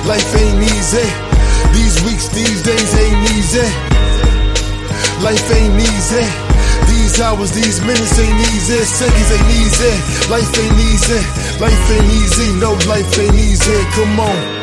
[0.09, 1.07] Life ain't easy.
[1.77, 3.69] These weeks, these days ain't easy.
[5.21, 6.48] Life ain't easy.
[7.09, 8.85] These hours, these minutes ain't easy.
[8.85, 10.29] Seconds ain't easy.
[10.29, 11.59] Life ain't easy.
[11.59, 12.53] Life ain't easy.
[12.61, 13.73] No, life ain't easy.
[13.97, 14.58] Come on.